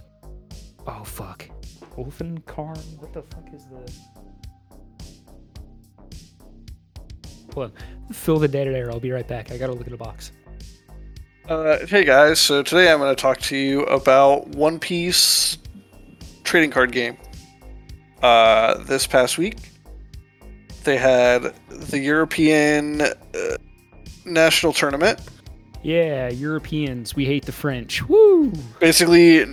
[0.87, 1.49] oh fuck,
[1.97, 2.77] Ulfenkarn.
[2.99, 3.91] What the fuck is the?
[7.53, 8.89] Hold on, fill the dead air.
[8.91, 9.51] I'll be right back.
[9.51, 10.31] I gotta look at the box.
[11.47, 15.57] Uh, hey guys, so today I'm going to talk to you about One Piece
[16.49, 17.15] trading card game.
[18.23, 19.57] Uh, this past week,
[20.83, 23.09] they had the European uh,
[24.25, 25.19] national tournament.
[25.83, 27.15] Yeah, Europeans.
[27.15, 28.07] We hate the French.
[28.09, 28.51] Woo!
[28.79, 29.47] Basically, uh,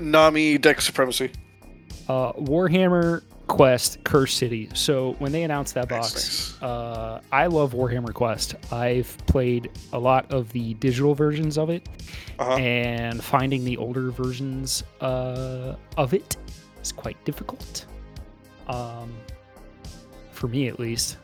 [0.00, 1.30] Nami deck supremacy.
[2.08, 4.68] uh, Warhammer Quest Cursed City.
[4.74, 6.62] So when they announced that box, nice.
[6.62, 8.54] uh, I love Warhammer Quest.
[8.70, 11.88] I've played a lot of the digital versions of it,
[12.38, 12.54] Uh-huh.
[12.56, 16.36] and finding the older versions uh, of it
[16.82, 17.86] is quite difficult.
[18.68, 19.12] Um,
[20.30, 21.16] for me, at least,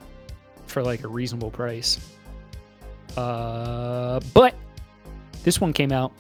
[0.67, 2.01] for like a reasonable price.
[3.17, 4.55] Uh, but
[5.45, 6.13] this one came out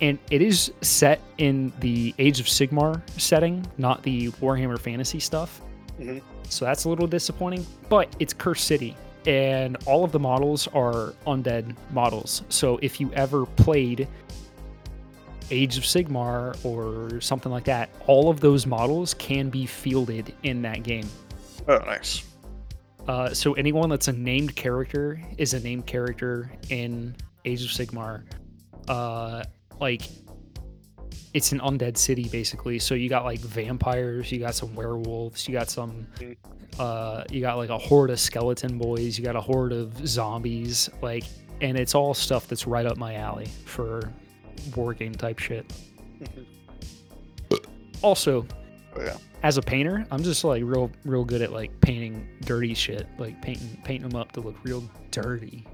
[0.00, 5.60] and it is set in the Age of Sigmar setting, not the Warhammer Fantasy stuff.
[5.98, 6.22] Mhm.
[6.48, 7.66] So that's a little disappointing.
[7.88, 12.42] But it's Cursed City, and all of the models are undead models.
[12.48, 14.08] So if you ever played
[15.52, 20.62] Age of Sigmar or something like that, all of those models can be fielded in
[20.62, 21.08] that game.
[21.68, 22.24] Oh, nice.
[23.08, 28.22] Uh, so anyone that's a named character is a named character in Age of Sigmar.
[28.88, 29.42] Uh,
[29.80, 30.02] like
[31.32, 32.78] it's an undead city basically.
[32.78, 36.06] So you got like vampires, you got some werewolves, you got some,
[36.78, 40.90] uh, you got like a horde of skeleton boys, you got a horde of zombies,
[41.02, 41.24] like,
[41.60, 44.12] and it's all stuff that's right up my alley for
[44.74, 45.72] war game type shit.
[48.02, 48.46] Also,
[48.96, 49.16] Oh, yeah.
[49.42, 53.40] as a painter, I'm just like real, real good at like painting dirty shit, like
[53.42, 55.66] painting, painting them up to look real dirty.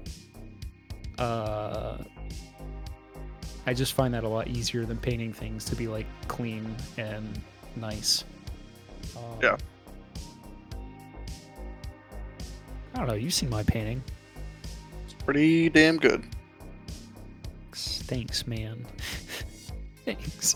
[1.17, 1.99] Uh,
[3.67, 7.39] I just find that a lot easier than painting things to be like clean and
[7.75, 8.23] nice.
[9.15, 9.57] Um, Yeah.
[12.95, 13.13] I don't know.
[13.13, 14.01] You've seen my painting.
[15.03, 16.23] It's pretty damn good.
[17.73, 18.85] Thanks, man.
[20.05, 20.55] Thanks.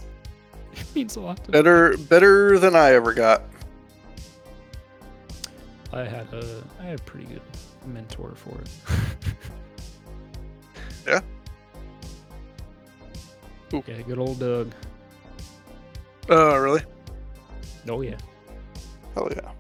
[0.74, 1.52] It means a lot to me.
[1.52, 3.44] Better, better than I ever got.
[5.92, 7.42] I had a, I had a pretty good
[7.86, 8.70] mentor for it.
[11.08, 11.20] Yeah?
[13.74, 13.84] Ooh.
[13.88, 14.72] Yeah, good old Doug.
[16.30, 16.82] Oh, really?
[17.90, 18.18] Oh yeah,
[19.16, 19.52] Hell yeah.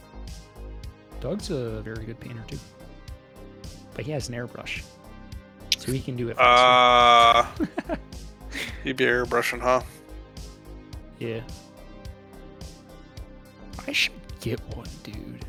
[1.20, 2.60] Doug's a very good painter too.
[3.94, 4.84] But he has an airbrush.
[5.78, 6.38] so he can do it.
[6.38, 7.64] faster.
[7.92, 7.96] Uh,
[8.84, 9.82] you'd be airbrushing, huh?
[11.20, 11.42] yeah.
[13.88, 15.46] I should get one, dude.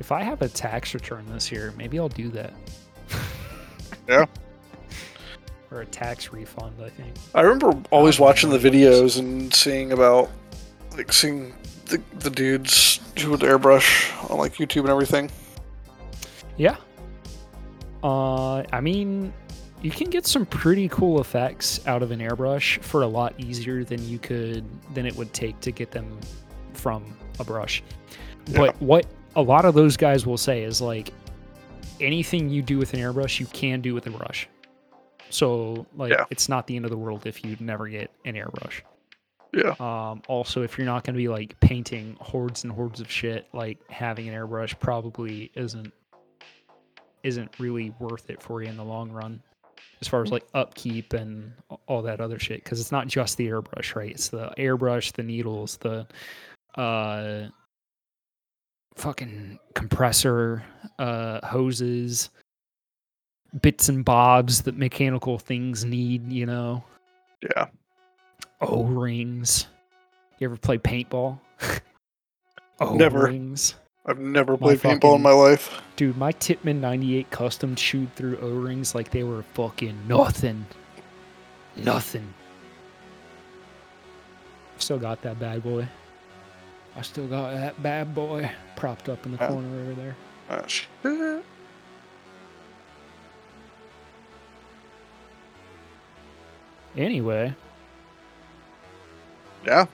[0.00, 2.52] If I have a tax return this year, maybe I'll do that.
[4.08, 4.26] Yeah.
[5.72, 7.14] Or a tax refund, I think.
[7.34, 10.30] I remember always watching the videos and seeing about,
[10.96, 11.54] like, seeing
[11.86, 15.30] the, the dudes who would airbrush on, like, YouTube and everything.
[16.56, 16.76] Yeah.
[18.04, 19.32] Uh, I mean,
[19.80, 23.84] you can get some pretty cool effects out of an airbrush for a lot easier
[23.84, 26.18] than you could than it would take to get them
[26.72, 27.82] from a brush.
[28.54, 31.12] But what a lot of those guys will say is like
[32.00, 34.48] anything you do with an airbrush, you can do with a brush.
[35.32, 36.24] So like Yeah.
[36.30, 38.82] it's not the end of the world if you never get an airbrush.
[39.54, 39.74] Yeah.
[39.80, 43.46] Um, also, if you're not going to be like painting hordes and hordes of shit,
[43.52, 45.92] like having an airbrush probably isn't
[47.22, 49.40] isn't really worth it for you in the long run,
[50.00, 51.52] as far as like upkeep and
[51.86, 52.64] all that other shit.
[52.64, 54.10] Because it's not just the airbrush, right?
[54.10, 56.06] It's the airbrush, the needles, the
[56.74, 57.48] uh,
[58.96, 60.62] fucking compressor,
[60.98, 62.30] uh, hoses,
[63.60, 66.32] bits and bobs that mechanical things need.
[66.32, 66.84] You know.
[67.42, 67.66] Yeah.
[68.60, 69.66] O rings.
[70.38, 71.38] You ever play paintball?
[72.80, 73.24] O Never.
[73.26, 73.74] rings.
[74.06, 75.80] I've never My played paintball fucking- in my life.
[75.94, 80.66] Dude, my Tippmann 98 custom chewed through O rings like they were fucking nothing.
[81.76, 82.34] Nothing.
[84.78, 85.88] Still got that bad boy.
[86.96, 89.48] I still got that bad boy propped up in the Yeah.
[89.48, 90.16] corner over there.
[90.50, 91.40] Ah,
[96.96, 97.54] Anyway,
[99.64, 99.86] Yeah.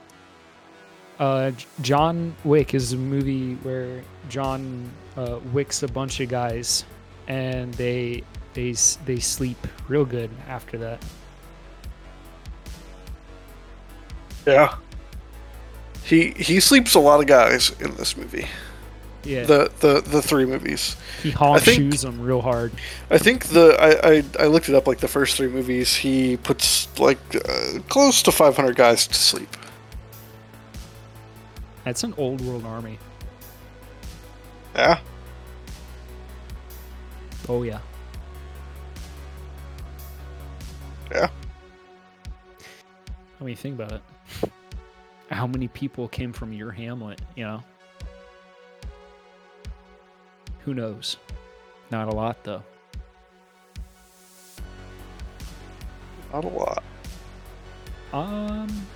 [1.20, 6.84] uh, John Wick is a movie where John uh, wicks a bunch of guys,
[7.28, 8.72] and they they
[9.04, 11.02] they sleep real good after that.
[14.46, 14.74] Yeah.
[16.04, 18.46] He he sleeps a lot of guys in this movie.
[19.24, 20.96] Yeah, The the the three movies.
[21.22, 22.72] he honk think- shoes them real hard.
[23.10, 26.36] I think the I, I I looked it up like the first three movies he
[26.36, 29.54] puts like uh, close to 500 guys to sleep.
[31.84, 32.98] That's an old world army.
[34.76, 35.00] Yeah.
[37.48, 37.80] Oh yeah.
[41.10, 41.28] Yeah.
[43.40, 44.02] I mean, think about it.
[45.30, 47.20] How many people came from your hamlet?
[47.36, 47.62] You know.
[50.68, 51.16] Who knows?
[51.90, 52.62] Not a lot though.
[56.30, 56.82] Not a lot.
[58.12, 58.86] Um,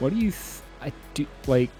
[0.00, 0.32] what do you?
[0.32, 0.34] Th-
[0.82, 1.70] I do like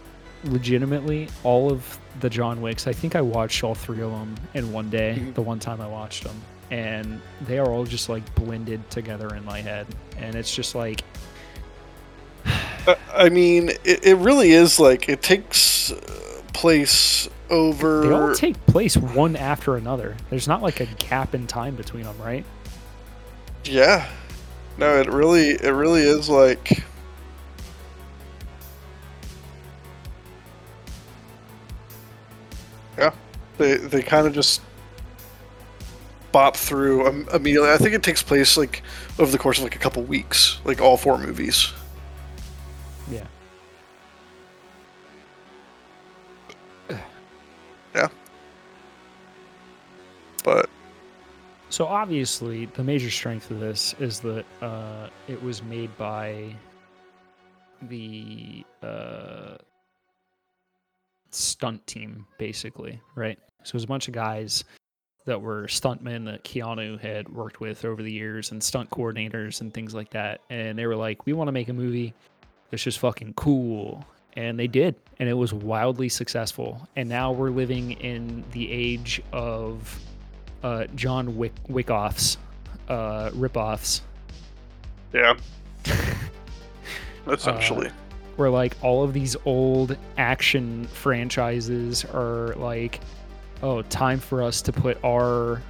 [0.45, 2.87] legitimately all of the John Wicks.
[2.87, 5.17] I think I watched all three of them in one day.
[5.21, 5.35] Mhm.
[5.35, 9.45] The one time I watched them, and they are all just like blended together in
[9.45, 11.01] my head, and it's just like
[13.13, 18.03] I mean, it, it really is like it takes uh, place over.
[18.07, 20.17] they all take place one after another.
[20.31, 22.45] There's not like a gap in time between them, right?
[23.65, 24.09] yeah.
[24.79, 26.83] No, it really it really is like.
[32.97, 33.13] Yeah,
[33.59, 34.63] they they kind of just
[36.33, 37.71] bop through immediately.
[37.71, 38.83] I think it takes place like
[39.19, 41.73] over the course of like a couple weeks, like all four movies.
[50.43, 50.69] But
[51.71, 56.55] So obviously, the major strength of this is that uh, it was made by
[57.83, 59.57] the uh,
[61.31, 63.39] stunt team, basically, right?
[63.63, 64.65] So it was a bunch of guys
[65.27, 69.73] that were stuntmen that Keanu had worked with over the years and stunt coordinators and
[69.73, 70.41] things like that.
[70.51, 72.15] And they were like, we want to make a movie
[72.71, 74.05] that's just fucking cool.
[74.35, 74.97] And they did.
[75.21, 76.89] And it was wildly successful.
[76.97, 80.01] And now we're living in the age of
[80.63, 82.37] uh, John Wick Wickoffs,
[82.89, 84.01] uh, ripoffs,
[85.13, 85.35] yeah,
[87.27, 87.91] essentially.
[88.37, 93.01] where like all of these old action franchises are like,
[93.63, 95.63] oh, time for us to put our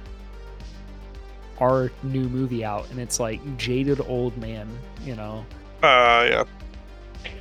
[1.59, 4.67] our new movie out, and it's like jaded old man,
[5.05, 5.45] you know.
[5.83, 6.43] Uh, yeah.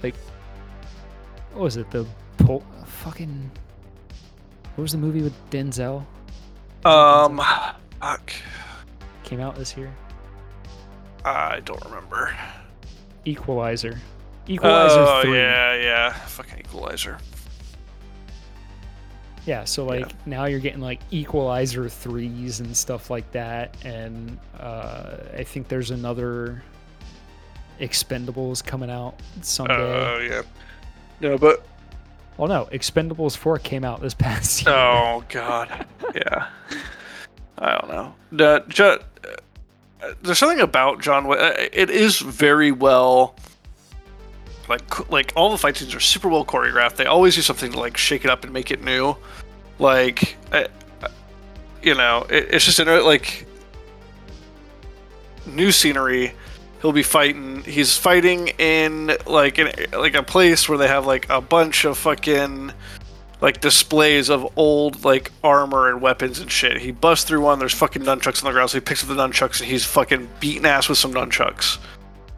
[0.02, 0.14] Like,
[1.52, 1.90] what was it?
[1.90, 2.06] The
[2.38, 3.50] Pol- fucking.
[4.74, 6.04] What was the movie with Denzel?
[6.84, 7.40] Um,
[8.00, 8.32] fuck.
[9.24, 9.92] Came out this year.
[11.24, 12.34] I don't remember.
[13.24, 13.98] Equalizer.
[14.48, 15.36] Equalizer oh three.
[15.36, 16.12] yeah, yeah.
[16.12, 17.18] Fucking Equalizer.
[19.46, 25.16] Yeah, so like now you're getting like equalizer threes and stuff like that, and uh,
[25.36, 26.62] I think there's another
[27.80, 29.74] Expendables coming out someday.
[29.74, 30.42] Oh yeah.
[31.20, 31.64] No, but
[32.36, 34.74] well, no, Expendables four came out this past year.
[34.74, 36.48] oh god, yeah.
[37.60, 38.14] I don't know.
[38.68, 38.84] Ju-
[40.02, 41.38] uh, there's something about John Wick.
[41.38, 43.34] uh, It is very well.
[44.68, 46.96] Like, like all the fight scenes are super well choreographed.
[46.96, 49.16] They always do something to like shake it up and make it new.
[49.78, 50.68] Like, I,
[51.02, 51.08] I-
[51.82, 53.46] you know, it, it's just like
[55.46, 56.32] new scenery.
[56.82, 57.62] He'll be fighting.
[57.64, 61.98] He's fighting in like in like a place where they have like a bunch of
[61.98, 62.72] fucking
[63.40, 66.78] like displays of old like armor and weapons and shit.
[66.78, 67.58] He busts through one.
[67.58, 68.70] There's fucking nunchucks on the ground.
[68.70, 71.78] So he picks up the nunchucks and he's fucking beating ass with some nunchucks.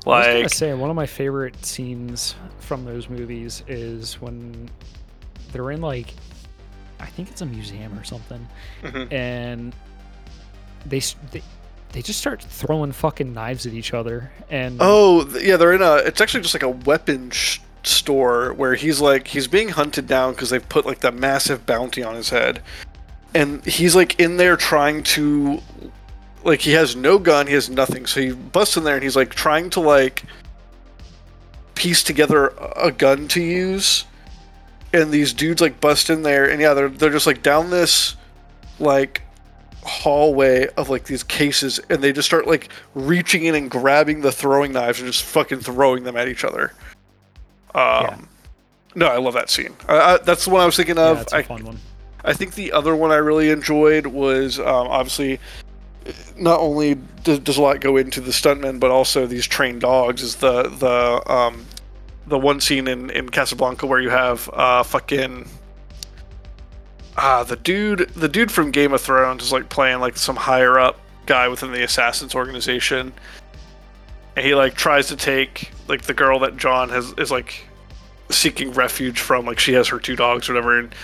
[0.05, 4.69] I was gonna Like say one of my favorite scenes from those movies is when
[5.53, 6.15] they're in like,
[6.99, 8.47] I think it's a museum or something,
[8.83, 9.13] Mhm.
[9.13, 9.75] and
[10.87, 11.01] they
[11.31, 11.43] they
[11.93, 15.97] they just start throwing fucking knives at each other, and oh yeah, they're in a.
[15.97, 20.33] It's actually just like a weapon sh- store where he's like he's being hunted down
[20.33, 22.63] because they've put like that massive bounty on his head,
[23.35, 25.61] and he's like in there trying to.
[26.45, 28.05] Like he has no gun, he has nothing.
[28.05, 30.25] So he busts in there and he's like trying to like
[31.77, 34.07] piece together a gun to use.
[34.93, 38.17] And these dudes like bust in there and yeah, they're they're just like down this
[38.81, 39.23] like
[39.85, 44.33] hallway of like these cases and they just start like reaching in and grabbing the
[44.33, 46.73] throwing knives and just fucking throwing them at each other.
[47.75, 48.19] Um Yeah.
[48.95, 49.75] No, I love that scene.
[49.89, 51.27] I, that's the one I was thinking yeah, of.
[51.33, 51.79] a I, fun one.
[52.25, 55.41] I think the other one I really enjoyed was um, obviously
[56.37, 60.23] not only does, does a lot go into the stuntmen, but also these trained dogs.
[60.23, 61.67] Is the the um,
[62.27, 65.49] the one scene in, in Casablanca where you have uh, fucking
[67.17, 70.79] ah the dude the dude from Game of Thrones is like playing like some higher
[70.79, 73.13] up guy within the assassins organization.
[74.37, 77.67] And he like tries to take like the girl that John has is like
[78.31, 80.95] seeking refuge from like she has her two dogs or whatever and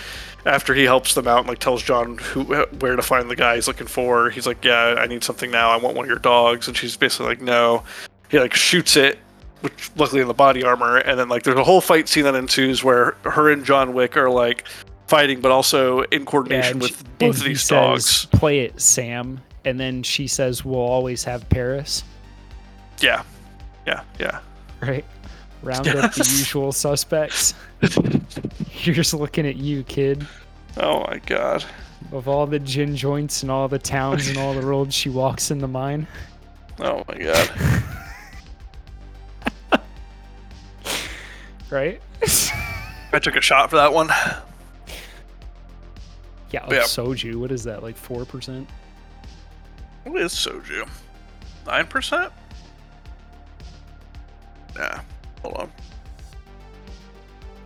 [0.45, 3.55] after he helps them out and like tells John who where to find the guy
[3.55, 5.69] he's looking for, he's like, "Yeah, I need something now.
[5.69, 7.83] I want one of your dogs." And she's basically like, "No."
[8.29, 9.17] He like shoots it,
[9.61, 12.35] which luckily in the body armor, and then like there's a whole fight scene that
[12.35, 14.65] ensues where her and John Wick are like
[15.07, 18.25] fighting, but also in coordination and with both of these says, dogs.
[18.27, 22.03] Play it, Sam, and then she says, "We'll always have Paris."
[23.01, 23.23] Yeah,
[23.85, 24.39] yeah, yeah.
[24.81, 25.05] Right?
[25.61, 27.53] Round up the usual suspects.
[28.69, 30.25] Here's looking at you, kid.
[30.77, 31.65] Oh my god.
[32.13, 35.51] Of all the gin joints and all the towns and all the roads she walks
[35.51, 36.07] in the mine.
[36.79, 37.51] Oh my god.
[41.69, 42.01] Right?
[43.13, 44.07] I took a shot for that one.
[46.49, 46.81] Yeah, oh, Yeah.
[46.81, 47.35] soju.
[47.35, 47.83] What is that?
[47.83, 48.67] Like four percent?
[50.03, 50.89] What is soju?
[51.67, 52.33] Nine percent?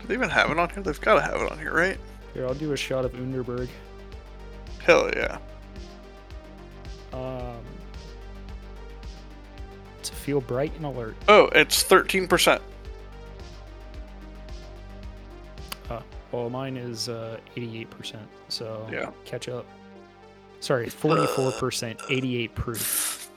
[0.03, 0.83] Do they even have it on here?
[0.83, 1.97] They've got to have it on here, right?
[2.33, 3.69] Here, I'll do a shot of Underberg.
[4.85, 5.37] Hell yeah.
[7.13, 7.55] Um,
[10.01, 11.15] to feel bright and alert.
[11.29, 12.61] Oh, it's thirteen percent.
[15.89, 16.01] Uh,
[16.33, 18.15] well, mine is uh, 88%.
[18.49, 19.11] So Yeah.
[19.25, 19.65] catch up.
[20.59, 23.29] Sorry, 44%, 88 proof.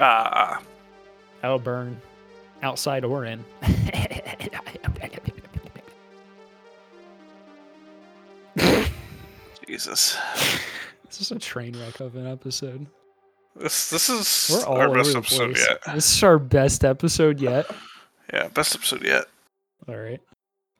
[0.00, 0.62] Ah,
[1.42, 2.00] That'll burn
[2.62, 3.44] outside or in.
[9.80, 10.18] Jesus.
[11.06, 12.86] This is a train wreck of an episode.
[13.56, 15.66] This this is our best episode place.
[15.68, 15.94] yet.
[15.94, 17.66] This is our best episode yet.
[18.32, 19.24] Yeah, best episode yet.
[19.88, 20.20] All right.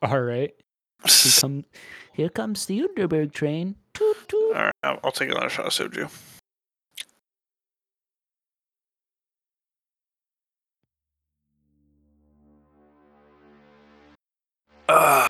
[0.03, 0.55] All right.
[1.05, 1.65] Here, come,
[2.13, 3.75] here comes the Underberg train.
[3.93, 4.55] Toot, toot.
[4.55, 6.09] All right, I'll, I'll take another shot of soju.
[14.89, 15.27] Ah.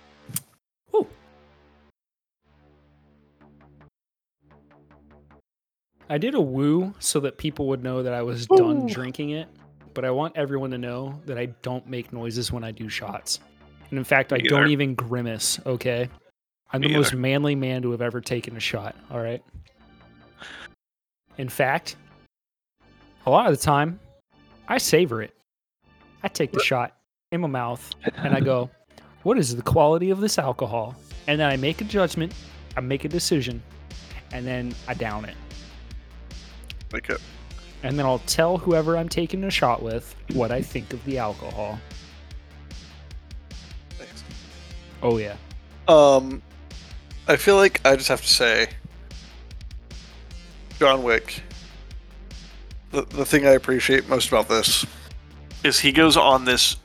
[6.11, 9.47] I did a woo so that people would know that I was done drinking it,
[9.93, 13.39] but I want everyone to know that I don't make noises when I do shots.
[13.89, 16.09] And in fact, I Me don't even grimace, okay?
[16.73, 19.41] I'm the Me most manly man to have ever taken a shot, all right?
[21.37, 21.95] In fact,
[23.25, 23.97] a lot of the time,
[24.67, 25.33] I savor it.
[26.23, 26.93] I take the shot
[27.31, 28.69] in my mouth and I go,
[29.23, 30.93] what is the quality of this alcohol?
[31.27, 32.33] And then I make a judgment,
[32.75, 33.63] I make a decision,
[34.33, 35.35] and then I down it.
[36.93, 37.21] Like it.
[37.83, 41.17] And then I'll tell whoever I'm taking a shot with what I think of the
[41.17, 41.79] alcohol.
[43.91, 44.23] Thanks.
[45.01, 45.35] Oh, yeah.
[45.87, 46.41] Um,
[47.27, 48.69] I feel like I just have to say,
[50.79, 51.43] John Wick.
[52.91, 54.85] The the thing I appreciate most about this
[55.63, 56.75] is he goes on this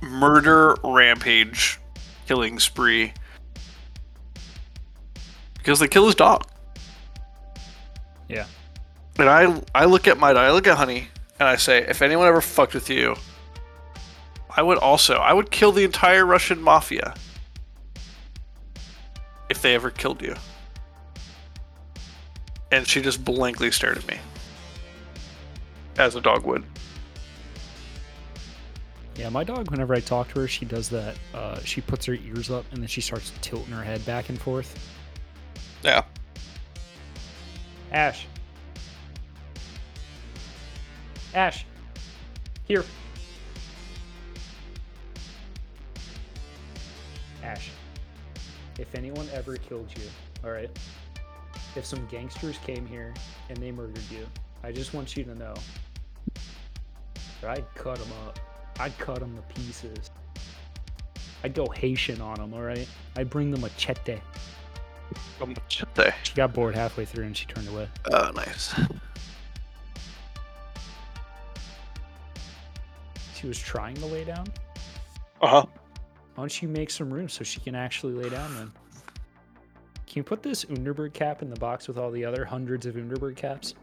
[0.00, 1.78] murder rampage,
[2.26, 3.12] killing spree
[5.58, 6.46] because they kill his dog.
[8.28, 8.46] Yeah.
[9.18, 11.08] And I I look at my I look at Honey
[11.38, 13.16] and I say, if anyone ever fucked with you,
[14.56, 17.14] I would also I would kill the entire Russian mafia
[19.48, 20.34] if they ever killed you.
[22.72, 24.18] And she just blankly stared at me.
[25.98, 26.64] As a dog would.
[29.16, 31.16] Yeah, my dog, whenever I talk to her, she does that.
[31.32, 34.38] Uh, she puts her ears up and then she starts tilting her head back and
[34.38, 34.78] forth.
[35.82, 36.04] Yeah.
[37.92, 38.26] Ash.
[41.34, 41.64] Ash.
[42.64, 42.84] Here.
[47.42, 47.70] Ash.
[48.78, 50.04] If anyone ever killed you,
[50.44, 50.70] alright?
[51.76, 53.14] If some gangsters came here
[53.48, 54.26] and they murdered you,
[54.62, 55.54] I just want you to know
[57.46, 58.38] I'd cut them up.
[58.80, 60.10] I'd cut them to pieces.
[61.44, 62.88] I'd go Haitian on them, alright?
[63.16, 64.20] I'd bring them a chete.
[65.68, 66.14] Shit they.
[66.22, 67.88] She got bored halfway through and she turned away.
[68.12, 68.74] Oh, nice.
[73.34, 74.46] She was trying to lay down.
[75.42, 75.66] Uh huh.
[76.34, 78.72] Why don't you make some room so she can actually lay down then?
[80.06, 82.94] Can you put this Underberg cap in the box with all the other hundreds of
[82.94, 83.74] Underberg caps?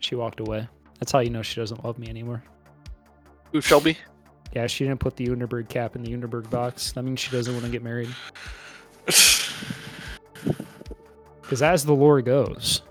[0.00, 0.68] She walked away.
[0.98, 2.42] That's how you know she doesn't love me anymore.
[3.52, 3.96] Who Shelby?
[4.52, 6.92] Yeah, she didn't put the Underberg cap in the Underberg box.
[6.92, 8.08] That means she doesn't want to get married.
[11.46, 12.82] Because as the lore goes,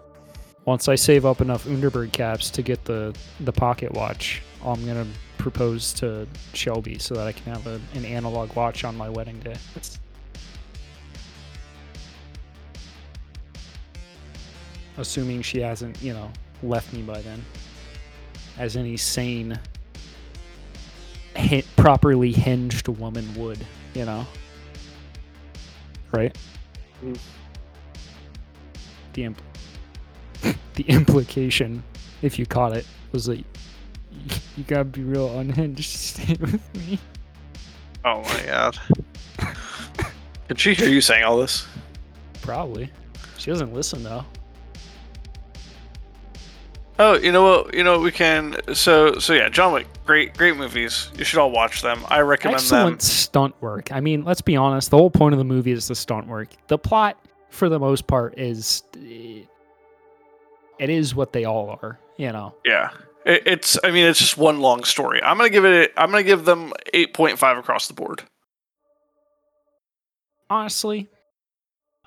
[0.64, 5.06] once I save up enough Underberg caps to get the the pocket watch, I'm gonna
[5.38, 9.40] propose to Shelby so that I can have a, an analog watch on my wedding
[9.40, 9.56] day.
[14.98, 16.32] Assuming she hasn't, you know,
[16.64, 17.44] left me by then,
[18.58, 19.60] as any sane,
[21.36, 23.60] hi- properly hinged woman would,
[23.94, 24.26] you know.
[26.12, 26.36] Right.
[27.04, 27.18] Mm.
[29.14, 29.42] The imp-
[30.76, 31.84] the implication,
[32.22, 33.46] if you caught it, was that y-
[34.58, 37.00] you gotta be real unhinged to stay with me.
[38.04, 38.78] Oh my god.
[40.48, 41.66] Did she hear you saying all this?
[42.42, 42.92] Probably.
[43.38, 44.24] She doesn't listen though.
[46.98, 47.74] Oh, you know what?
[47.74, 48.56] You know what we can.
[48.74, 51.10] So, so yeah, John Wick, great, great movies.
[51.18, 52.02] You should all watch them.
[52.08, 53.06] I recommend Excellent them.
[53.06, 53.92] stunt work.
[53.92, 54.92] I mean, let's be honest.
[54.92, 56.48] The whole point of the movie is the stunt work.
[56.68, 57.20] The plot,
[57.50, 62.00] for the most part, is it is what they all are.
[62.18, 62.56] You know.
[62.64, 62.92] Yeah,
[63.26, 63.78] it, it's.
[63.84, 65.22] I mean, it's just one long story.
[65.22, 65.92] I'm gonna give it.
[65.98, 68.24] I'm gonna give them eight point five across the board.
[70.50, 71.10] Honestly,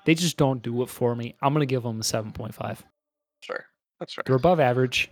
[0.05, 1.35] they just don't do it for me.
[1.43, 2.83] I'm gonna give them a seven point five.
[3.41, 3.65] Sure,
[3.99, 4.25] that's right.
[4.25, 5.09] They're above average,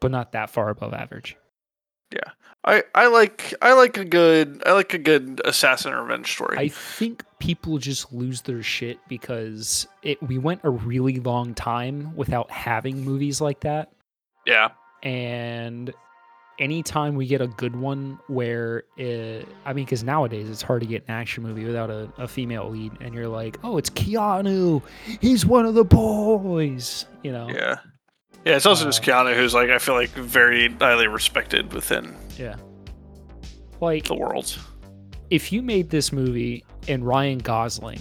[0.00, 1.36] but not that far above average.
[2.12, 2.30] Yeah.
[2.64, 6.58] I, I like I like a good I like a good assassin revenge story.
[6.58, 12.14] I think people just lose their shit because it we went a really long time
[12.14, 13.90] without having movies like that.
[14.46, 14.68] yeah,
[15.02, 15.92] And
[16.60, 20.86] anytime we get a good one where it, I mean, because nowadays it's hard to
[20.86, 24.82] get an action movie without a, a female lead, and you're like, oh, it's Keanu,
[25.20, 27.48] he's one of the boys, you know?
[27.48, 27.78] yeah,
[28.44, 28.56] yeah.
[28.56, 32.56] It's also just Uh, Keanu, who's like I feel like very highly respected within Yeah.
[33.80, 34.56] Like, the world.
[35.30, 37.98] if you made this movie and Ryan Gosling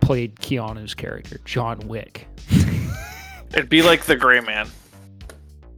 [0.00, 2.26] played Keanu's character, John Wick,
[3.54, 4.68] It'd be like the Gray Man.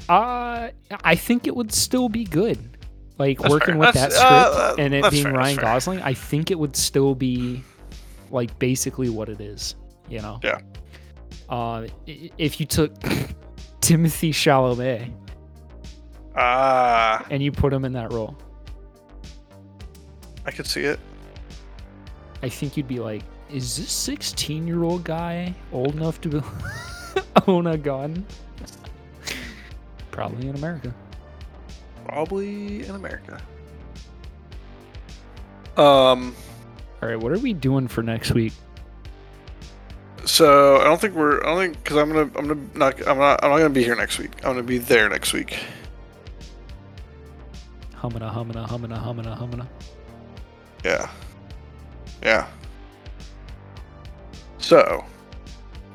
[0.08, 0.68] uh,
[1.04, 2.58] I think it would still be good.
[3.18, 3.78] Like That's working fair.
[3.78, 5.56] with That's- that script uh, and it being fair, Ryan.
[5.56, 7.62] Gosling, I think it would still be
[8.30, 9.74] like basically what it is.
[10.08, 10.40] You know?
[10.42, 10.58] Yeah.
[11.48, 12.92] Uh, if you took
[13.80, 15.12] Timothy Chalamet
[16.36, 18.36] Ah, and you put him in that role,
[20.44, 21.00] I could see it.
[22.42, 26.44] I think you'd be like, is this 16 year old guy old enough to
[27.46, 28.26] own a gun?
[30.10, 30.94] Probably in America.
[32.04, 33.40] Probably in America.
[35.76, 36.34] Um.
[37.02, 38.52] All right, what are we doing for next week?
[40.26, 41.40] So I don't think we're.
[41.42, 42.30] I don't think because I'm gonna.
[42.36, 43.06] I'm gonna not.
[43.06, 43.42] I'm not.
[43.44, 44.32] I'm not gonna be here next week.
[44.38, 45.56] I'm gonna be there next week.
[48.00, 49.68] Humana, humana, humana, humana, humana.
[50.84, 51.08] Yeah.
[52.22, 52.48] Yeah.
[54.58, 55.04] So,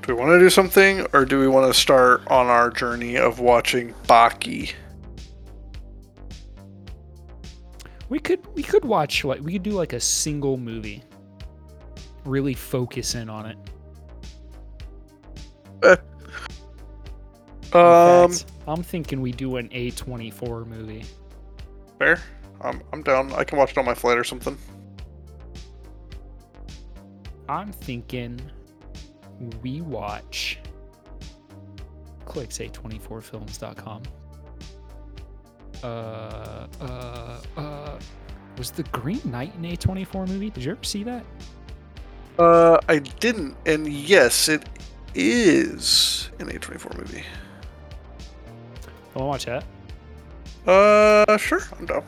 [0.02, 3.18] do we want to do something, or do we want to start on our journey
[3.18, 4.74] of watching Baki?
[8.08, 11.04] We could we could watch like we could do like a single movie.
[12.24, 13.58] Really focus in on it.
[17.74, 18.34] Um,
[18.68, 21.06] I'm thinking we do an A24 movie.
[21.98, 22.22] fair.
[22.60, 23.32] I'm I'm down.
[23.34, 24.58] I can watch it on my flight or something.
[27.48, 28.40] I'm thinking
[29.62, 30.60] we watch
[32.26, 34.04] clicks a24films.com.
[35.84, 38.00] Uh, uh, uh,
[38.58, 40.50] was the Green Knight an A24 movie?
[40.50, 41.26] Did you ever see that?
[42.38, 44.64] Uh, I didn't, and yes, it
[45.16, 47.24] is an A24 movie.
[49.16, 49.64] I want to watch
[50.66, 50.70] that.
[50.70, 52.04] Uh, sure, I'm down.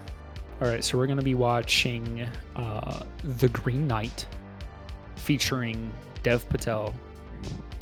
[0.62, 4.26] All right, so we're gonna be watching uh, The Green Knight,
[5.16, 5.92] featuring
[6.22, 6.94] Dev Patel,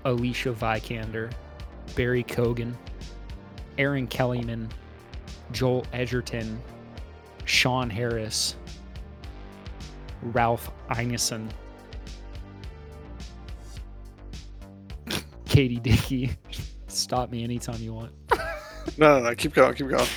[0.06, 1.32] Alicia Vikander,
[1.96, 2.74] Barry Keoghan,
[3.78, 4.70] Erin Kellyman,
[5.52, 6.60] Joel Edgerton,
[7.46, 8.56] Sean Harris,
[10.24, 11.50] Ralph Ineson,
[15.52, 16.32] Katie Dickie.
[16.88, 18.14] Stop me anytime you want.
[18.98, 19.36] No, no, no.
[19.36, 19.74] Keep going.
[19.74, 20.08] Keep going.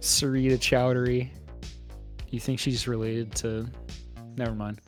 [0.00, 1.28] Sarita Choudhury.
[2.30, 3.68] You think she's related to?
[4.36, 4.80] Never mind.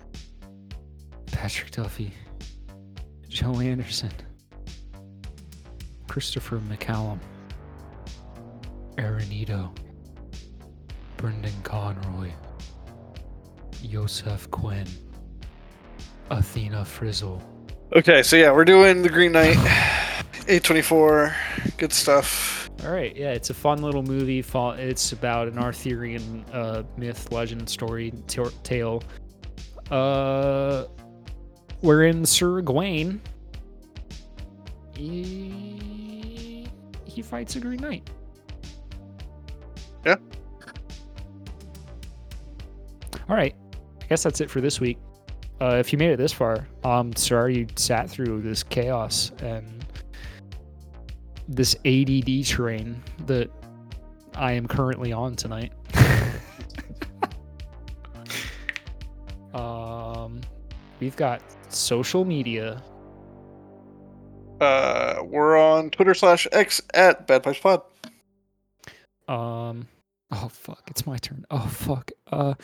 [1.27, 2.15] Patrick Duffy.
[3.29, 4.11] Joe Anderson.
[6.09, 7.19] Christopher McCallum.
[8.97, 9.69] Aaron.
[11.19, 12.31] Brendan Conroy.
[13.83, 14.87] Yosef Quinn.
[16.31, 17.43] Atheena Frizzell.
[17.93, 19.57] Okay, so yeah, we're doing the Green Knight,
[20.51, 21.33] A24,
[21.77, 22.69] good stuff.
[22.83, 24.45] All right, yeah, it's a fun little movie.
[24.53, 29.01] It's about an Arthurian uh, myth, legend, story t- tale.
[29.93, 30.87] Uh,
[31.83, 33.21] wherein Sir Gawain
[34.97, 36.67] he,
[37.05, 38.11] he fights a Green Knight.
[40.05, 40.17] Yeah.
[43.29, 43.55] All right,
[44.03, 44.99] I guess that's it for this week.
[45.61, 49.80] Uh, if you made it this far, I'm sorry you sat through this chaos and
[51.51, 53.51] this ADD train that
[54.37, 55.73] I am currently on tonight.
[59.53, 60.41] um,
[61.01, 62.81] we've got social media.
[64.61, 67.83] Uh, we're on Twitter slash X at Bad Pipes Pod.
[69.27, 69.89] Um,
[70.33, 71.45] oh fuck, it's my turn.
[71.51, 72.11] Oh fuck.
[72.31, 72.55] Uh,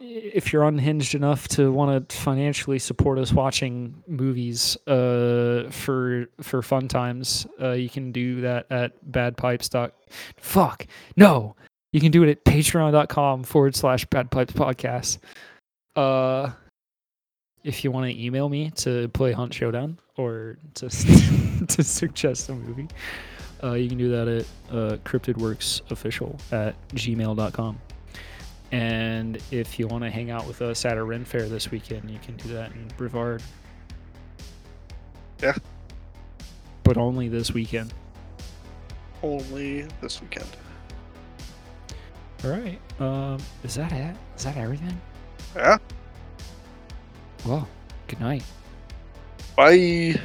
[0.00, 6.62] if you're unhinged enough to want to financially support us watching movies, uh, for for
[6.62, 9.90] fun times, uh, you can do that at badpipes.
[10.36, 10.86] Fuck
[11.16, 11.56] no,
[11.92, 15.18] you can do it at patreon.com forward slash badpipes podcast.
[15.94, 16.50] Uh,
[17.64, 20.88] if you want to email me to play Hunt Showdown or to
[21.68, 22.88] to suggest a movie.
[23.62, 27.78] Uh, you can do that at uh, cryptidworksofficial at gmail.com.
[28.72, 32.10] And if you want to hang out with us at a Ren Fair this weekend,
[32.10, 33.42] you can do that in Brevard.
[35.40, 35.54] Yeah.
[36.82, 37.94] But only this weekend.
[39.22, 40.48] Only this weekend.
[42.44, 42.78] All right.
[43.00, 44.16] Um, is that it?
[44.36, 45.00] Is that everything?
[45.54, 45.78] Yeah.
[47.44, 47.68] Well,
[48.08, 48.44] good night.
[49.56, 50.20] Bye.